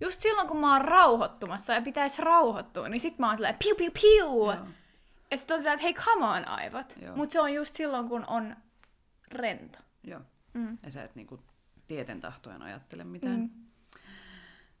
[0.00, 3.74] Just silloin, kun mä oon rauhoittumassa ja pitäisi rauhoittua, niin sit mä oon silleen piu
[3.76, 4.50] piu piu.
[4.52, 4.66] Joo.
[5.30, 6.96] Ja sit on silleen, että hei, come on aivot.
[7.02, 7.16] Joo.
[7.16, 8.56] Mut se on just silloin, kun on
[9.28, 9.78] rento.
[10.04, 10.20] Joo.
[10.54, 10.78] Mm.
[10.84, 11.42] Ja sä et niinku
[11.88, 13.40] tieten tahtoen ajattele mitään.
[13.40, 13.50] Mm.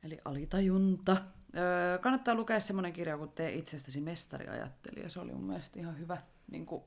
[0.02, 1.16] Eli alitajunta.
[1.56, 5.08] Öö, kannattaa lukea semmoinen kirja kuin Tee itsestäsi mestariajattelija.
[5.08, 6.18] Se oli mun mielestä ihan hyvä
[6.50, 6.82] niin kuin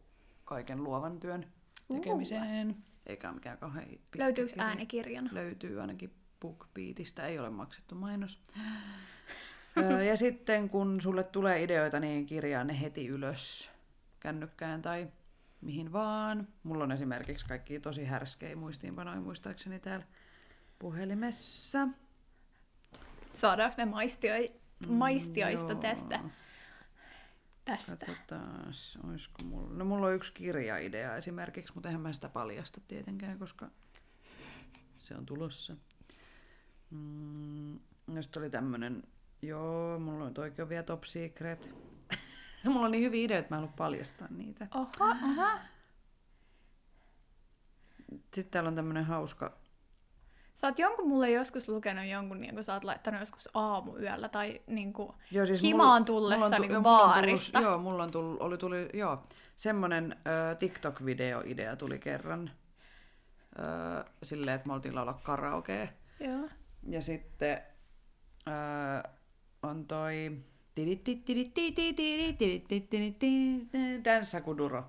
[0.45, 1.45] kaiken luovan työn
[1.93, 2.75] tekemiseen.
[3.05, 4.65] Eikä ole mikään kauhean pitkä Löytyykö kirja.
[4.65, 5.29] äänikirjana?
[5.33, 8.41] Löytyy ainakin BookBeatista, ei ole maksettu mainos.
[9.77, 13.71] Öö, ja sitten kun sulle tulee ideoita, niin kirjaa ne heti ylös
[14.19, 15.07] kännykkään tai
[15.61, 16.47] mihin vaan.
[16.63, 20.05] Mulla on esimerkiksi kaikki tosi härskejä muistiinpanoja muistaakseni täällä
[20.79, 21.87] puhelimessa.
[23.33, 24.33] Saadaanko me maistio,
[24.87, 25.81] maistiaista joo.
[25.81, 26.19] tästä?
[27.65, 28.05] Tästä.
[28.05, 29.73] Katsotaan, olisiko mulla...
[29.73, 33.69] No mulla on yksi kirjaidea esimerkiksi, mutta eihän mä sitä paljasta tietenkään, koska
[34.99, 35.75] se on tulossa.
[36.89, 37.79] Mm,
[38.15, 39.03] just oli tämmönen,
[39.41, 41.75] joo, mulla on toikin on vielä top secret.
[42.73, 44.67] mulla on niin hyviä ideoita, että mä en paljastaa niitä.
[44.75, 45.59] Oha, oha.
[48.33, 49.57] Sitten täällä on tämmönen hauska,
[50.53, 54.61] Sä oot jonkun mulle joskus lukenut jonkun, niin kun sä oot laittanut joskus aamuyöllä tai
[54.67, 57.59] niin kuin Joo, siis himaan mulla- tullessa mulla on niin joo, mulla on baarista.
[57.59, 59.23] Tullut, joo, mulla on tullut, oli, tuli, joo,
[59.55, 62.51] semmonen ö, TikTok-video-idea tuli kerran.
[63.59, 65.87] Ö, silleen, että me oltiin laulaa karaokea.
[66.19, 66.49] Joo.
[66.89, 67.61] Ja sitten
[68.47, 69.09] ö,
[69.63, 70.37] on toi
[74.05, 74.85] Danssa Kuduro.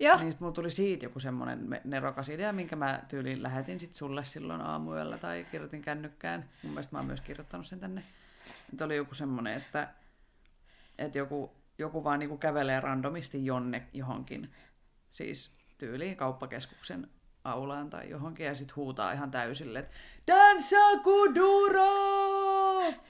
[0.00, 0.18] Joo.
[0.18, 3.94] Niin sit mulla tuli siitä joku semmonen me- nerokas idea, minkä mä tyyliin lähetin sit
[3.94, 6.48] sulle silloin aamuyöllä tai kirjoitin kännykkään.
[6.62, 8.02] Mun mielestä mä oon myös kirjoittanut sen tänne.
[8.72, 9.88] Nyt oli joku semmonen, että,
[10.98, 14.52] että joku, joku vaan niinku kävelee randomisti jonne johonkin.
[15.10, 17.10] Siis tyyliin kauppakeskuksen
[17.44, 19.96] aulaan tai johonkin ja sit huutaa ihan täysille, että
[20.26, 22.39] Dansa Kuduro!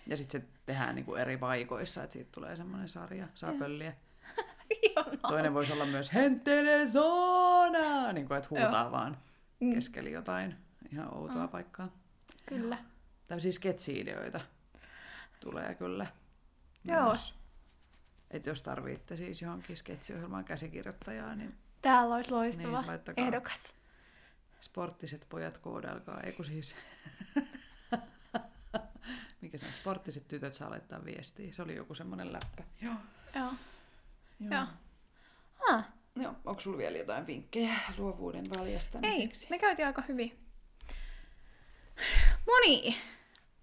[0.06, 3.92] Ja sit se tehdään niinku eri paikoissa, että siitä tulee semmonen sarja, saa pölliä.
[5.28, 8.90] Toinen voisi olla myös Hentene Zona, niin kuin, että huutaa Joo.
[8.92, 9.16] vaan
[9.60, 9.74] Mm.
[9.74, 10.56] keskeli jotain
[10.92, 11.88] ihan outoa paikkaa.
[12.46, 12.78] Kyllä.
[13.26, 14.40] Tämmöisiä sketsi-ideoita
[15.40, 16.06] tulee kyllä.
[16.84, 17.04] Joo.
[17.06, 17.34] Myös.
[18.30, 23.74] Et jos tarvitte siis johonkin sketsiohjelmaan käsikirjoittajaa, niin Täällä olisi loistava Niin, ehdokas.
[24.60, 26.20] sporttiset pojat koodelkaa.
[26.20, 26.76] Ei kun siis...
[29.40, 29.72] Mikä se on?
[29.72, 31.52] Sporttiset tytöt saa laittaa viestiä.
[31.52, 32.64] Se oli joku semmoinen läppä.
[32.82, 32.94] Joo.
[33.34, 33.52] Joo.
[34.40, 34.50] Joo.
[34.50, 34.66] Joo.
[35.70, 35.84] Ah,
[36.16, 36.34] Joo.
[36.44, 39.46] Onko sulla vielä jotain vinkkejä luovuuden ei, valjastamiseksi?
[39.50, 40.38] me käytiin aika hyvin.
[42.46, 42.96] Moni,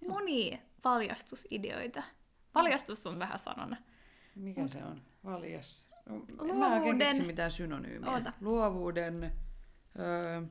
[0.08, 2.02] moni paljastusideoita.
[2.52, 3.76] Paljastus on vähän sanona.
[4.34, 5.02] Mikä se on?
[5.24, 5.90] Valjas.
[6.06, 8.10] No, En mä Luovuuden- oikein keksi mitään synonyymiä.
[8.10, 8.32] Oota.
[8.40, 9.32] Luovuuden.
[9.98, 10.42] Öö,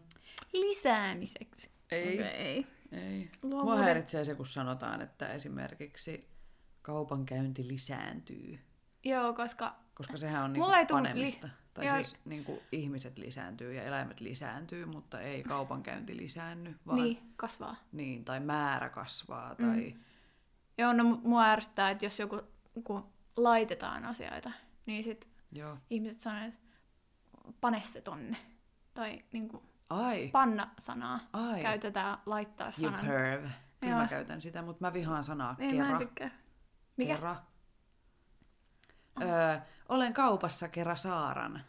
[0.54, 1.70] Lisäämiseksi.
[1.92, 2.14] ei.
[2.20, 2.28] Okei.
[2.28, 2.68] ei.
[2.92, 3.30] Ei.
[3.44, 6.30] Mua Luovuuden- häiritsee se, kun sanotaan, että esimerkiksi
[6.82, 8.60] kaupankäynti lisääntyy.
[9.04, 11.50] Joo, koska Koska sehän on niinku tuu li- panemista.
[11.74, 11.96] Tai Joo.
[11.96, 17.76] siis niinku ihmiset lisääntyy ja eläimet lisääntyy, mutta ei kaupankäynti lisäänny, vaan niin, kasvaa.
[17.92, 19.56] niin, tai määrä kasvaa.
[19.56, 19.96] Tai...
[20.78, 22.42] Joo, no mu- mua ärsyttää, että jos joku
[22.84, 23.04] kun
[23.38, 24.52] laitetaan asioita,
[24.86, 25.78] niin sit Joo.
[25.90, 26.60] ihmiset sanoo, että
[27.62, 28.38] pane se tonne.
[28.94, 31.62] Tai niinku Ai, panna-sanaa Ai.
[31.62, 33.06] käytetään laittaa you sanan.
[33.06, 33.44] perv.
[33.80, 34.02] Kyllä Joo.
[34.02, 35.86] mä käytän sitä, mutta mä vihaan sanaa Ei, kera.
[35.86, 36.30] mä en tykkää.
[36.98, 37.16] Mikä?
[37.16, 37.36] Kera.
[39.22, 39.58] Öö,
[39.90, 41.62] olen kaupassa Kera Saaran.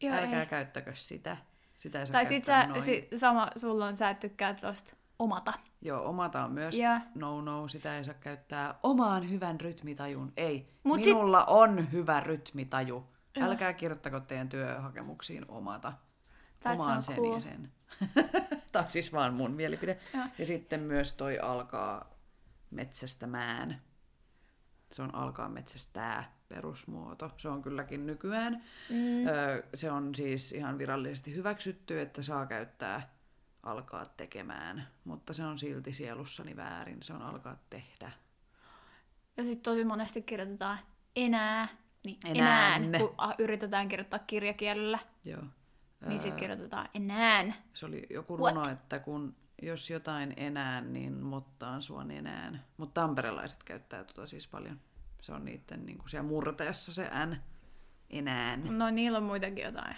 [0.00, 0.46] Joo, Älkää ei.
[0.46, 1.36] käyttäkö sitä.
[1.78, 2.82] Sitä ei saa Tai sit sä, noin.
[2.82, 5.52] si, sama sulla on, sä et tykkää tosta omata.
[5.82, 6.98] Joo, omata on myös Joo.
[7.14, 10.32] no no, sitä ei saa käyttää omaan hyvän rytmitajun.
[10.36, 13.06] Ei, Mut sit- minulla on hyvä rytmitaju.
[13.36, 13.46] Joo.
[13.48, 15.92] Älkää kirjoittako teidän työhakemuksiin omata.
[16.64, 17.34] Se Omaan sen cool.
[17.34, 17.72] ja sen.
[18.72, 19.98] Tämä on siis vaan mun mielipide.
[20.14, 20.24] Joo.
[20.38, 22.14] Ja sitten myös toi alkaa
[22.70, 23.82] metsästämään.
[24.92, 27.30] Se on alkaa metsästää perusmuoto.
[27.36, 28.64] Se on kylläkin nykyään.
[28.90, 29.26] Mm.
[29.26, 33.14] Öö, se on siis ihan virallisesti hyväksytty, että saa käyttää
[33.62, 37.02] alkaa tekemään, mutta se on silti sielussani väärin.
[37.02, 38.10] Se on alkaa tehdä.
[39.36, 40.78] Ja sitten tosi monesti kirjoitetaan
[41.16, 41.68] enää,
[42.04, 42.76] niin Enää.
[42.76, 45.42] enää, kun ah, yritetään kirjoittaa kirjakielellä, Joo.
[46.08, 47.44] Niin sitten kirjoitetaan enää.
[47.74, 48.54] Se oli joku What?
[48.54, 52.64] runo, että kun jos jotain enää, niin mottaan sua nenään.
[52.76, 54.80] Mutta tamperelaiset käyttää tota siis paljon.
[55.20, 57.36] Se on niiden niin siellä murteessa se N.
[58.10, 58.78] Enään.
[58.78, 59.96] No niillä on muitakin jotain.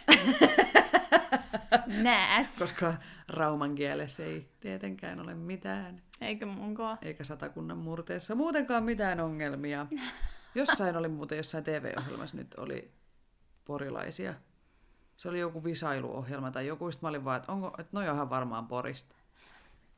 [2.03, 2.59] Nääs.
[2.59, 2.95] Koska
[3.29, 6.99] rauman kielessä ei tietenkään ole mitään, Eikö munkaan?
[7.03, 9.87] eikä satakunnan murteessa muutenkaan mitään ongelmia.
[10.55, 12.91] Jossain oli muuten, jossain TV-ohjelmassa nyt oli
[13.65, 14.35] porilaisia.
[15.17, 18.31] Se oli joku visailuohjelma tai joku, sit mä olin vaan, että, onko, että noi onhan
[18.31, 19.15] varmaan Porista.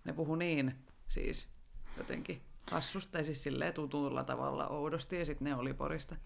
[0.05, 0.75] Ne puhu niin
[1.09, 1.49] siis
[1.97, 6.16] jotenkin hassusta tai siis silleen tutulla tavalla oudosti ja sitten ne oli Porista.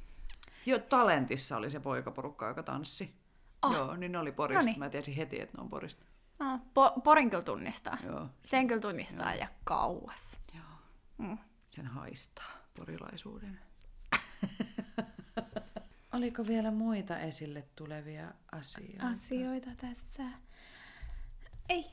[0.66, 3.14] Jo Talentissa oli se poikaporukka, joka tanssi.
[3.62, 3.72] Oh.
[3.74, 4.60] Joo, niin ne oli Porista.
[4.60, 4.78] Noniin.
[4.78, 6.04] Mä tiesin heti, että ne on Porista.
[6.38, 7.98] No, po- porin kyllä tunnistaa.
[8.06, 10.38] Joo, Sen kyllä tunnistaa ja kauas.
[10.54, 10.64] joo.
[11.18, 11.38] Mm.
[11.70, 13.60] Sen haistaa, porilaisuuden.
[16.12, 19.08] Oliko vielä muita esille tulevia asioita?
[19.08, 20.24] Asioita tässä.
[21.68, 21.84] Ei.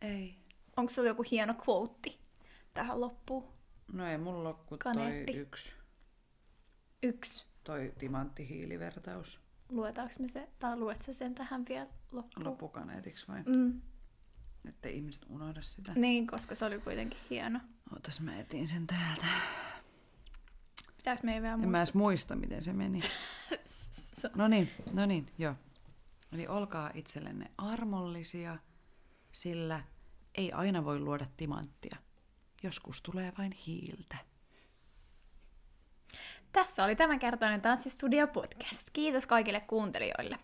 [0.00, 0.36] Ei.
[0.76, 2.18] Onko sulla joku hieno quote
[2.74, 3.52] tähän loppuun?
[3.92, 5.32] No ei mulla ole kuin toi Kaneetti.
[5.36, 5.72] yksi,
[7.02, 7.46] Yksi.
[7.64, 12.46] toi timanttihiilivertaus Luetaanko me se, tai luet sä sen tähän vielä loppuun?
[12.46, 13.42] loppukaneetiksi vai?
[13.42, 13.80] Mm.
[14.68, 15.92] Että ihmiset unohda sitä.
[15.94, 17.60] Niin, koska se oli kuitenkin hieno.
[17.92, 19.26] Ootas mä etin sen täältä.
[21.04, 21.80] Pitääkö meidän vielä En mä muistaa?
[21.80, 22.98] edes muista, miten se meni.
[24.36, 25.54] No niin, no niin, joo.
[26.32, 28.56] Eli olkaa itsellenne armollisia,
[29.32, 29.80] sillä
[30.34, 31.96] ei aina voi luoda timanttia.
[32.62, 34.16] Joskus tulee vain hiiltä.
[36.52, 38.90] Tässä oli tämänkertainen Tanssistudio podcast.
[38.92, 40.38] Kiitos kaikille kuuntelijoille.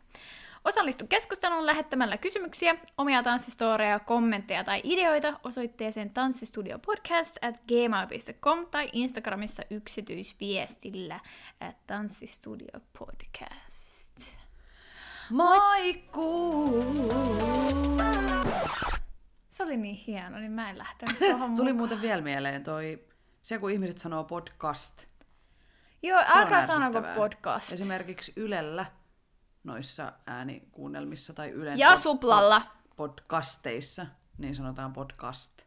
[0.65, 9.63] Osallistu keskusteluun lähettämällä kysymyksiä, omia tanssistoreja, kommentteja tai ideoita osoitteeseen tanssistudiopodcast at gmail.com tai Instagramissa
[9.71, 11.21] yksityisviestillä
[11.61, 14.37] at tanssistudiopodcast.
[15.31, 16.85] Moikkuu!
[19.51, 23.05] Se oli niin hieno, niin mä en lähtenyt tuohon Tuli muuten vielä mieleen toi,
[23.43, 25.07] se kun ihmiset sanoo podcast.
[26.03, 27.73] Joo, älkää sanoko podcast.
[27.73, 28.87] Esimerkiksi Ylellä,
[29.65, 32.63] noissa äänikuunnelmissa tai Ylen Ja pod- Suplalla.
[32.97, 34.07] podcasteissa,
[34.39, 35.63] niin sanotaan podcast.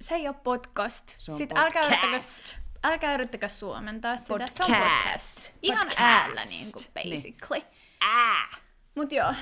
[0.00, 1.08] Se ei ole podcast.
[1.08, 2.04] Se on Sitten älkää podcast.
[2.38, 4.26] yrittäkö, älkää yrittäkö suomentaa sitä.
[4.26, 4.58] Se on Podcast.
[4.72, 5.50] podcast.
[5.62, 6.00] Ihan Podcast.
[6.00, 7.10] äällä niin kuin Niin.
[7.16, 7.62] basically.
[8.00, 8.48] Ää.
[8.94, 9.34] Mut joo.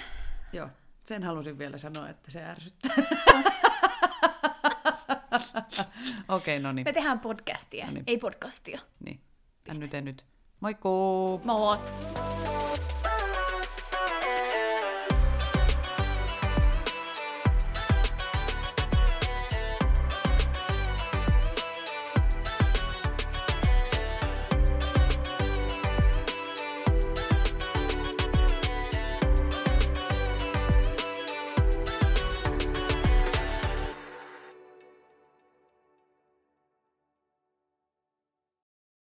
[0.52, 0.68] Joo,
[1.04, 2.92] sen halusin vielä sanoa, että se ärsyttää.
[6.28, 6.84] Okei, okay, no niin.
[6.84, 8.04] Me tehdään podcastia, No niin.
[8.06, 8.80] ei podcastia.
[9.04, 9.20] niin.
[9.68, 10.24] Än nyt en nyt.
[10.60, 11.40] Moikkuu!
[11.44, 11.78] Moi!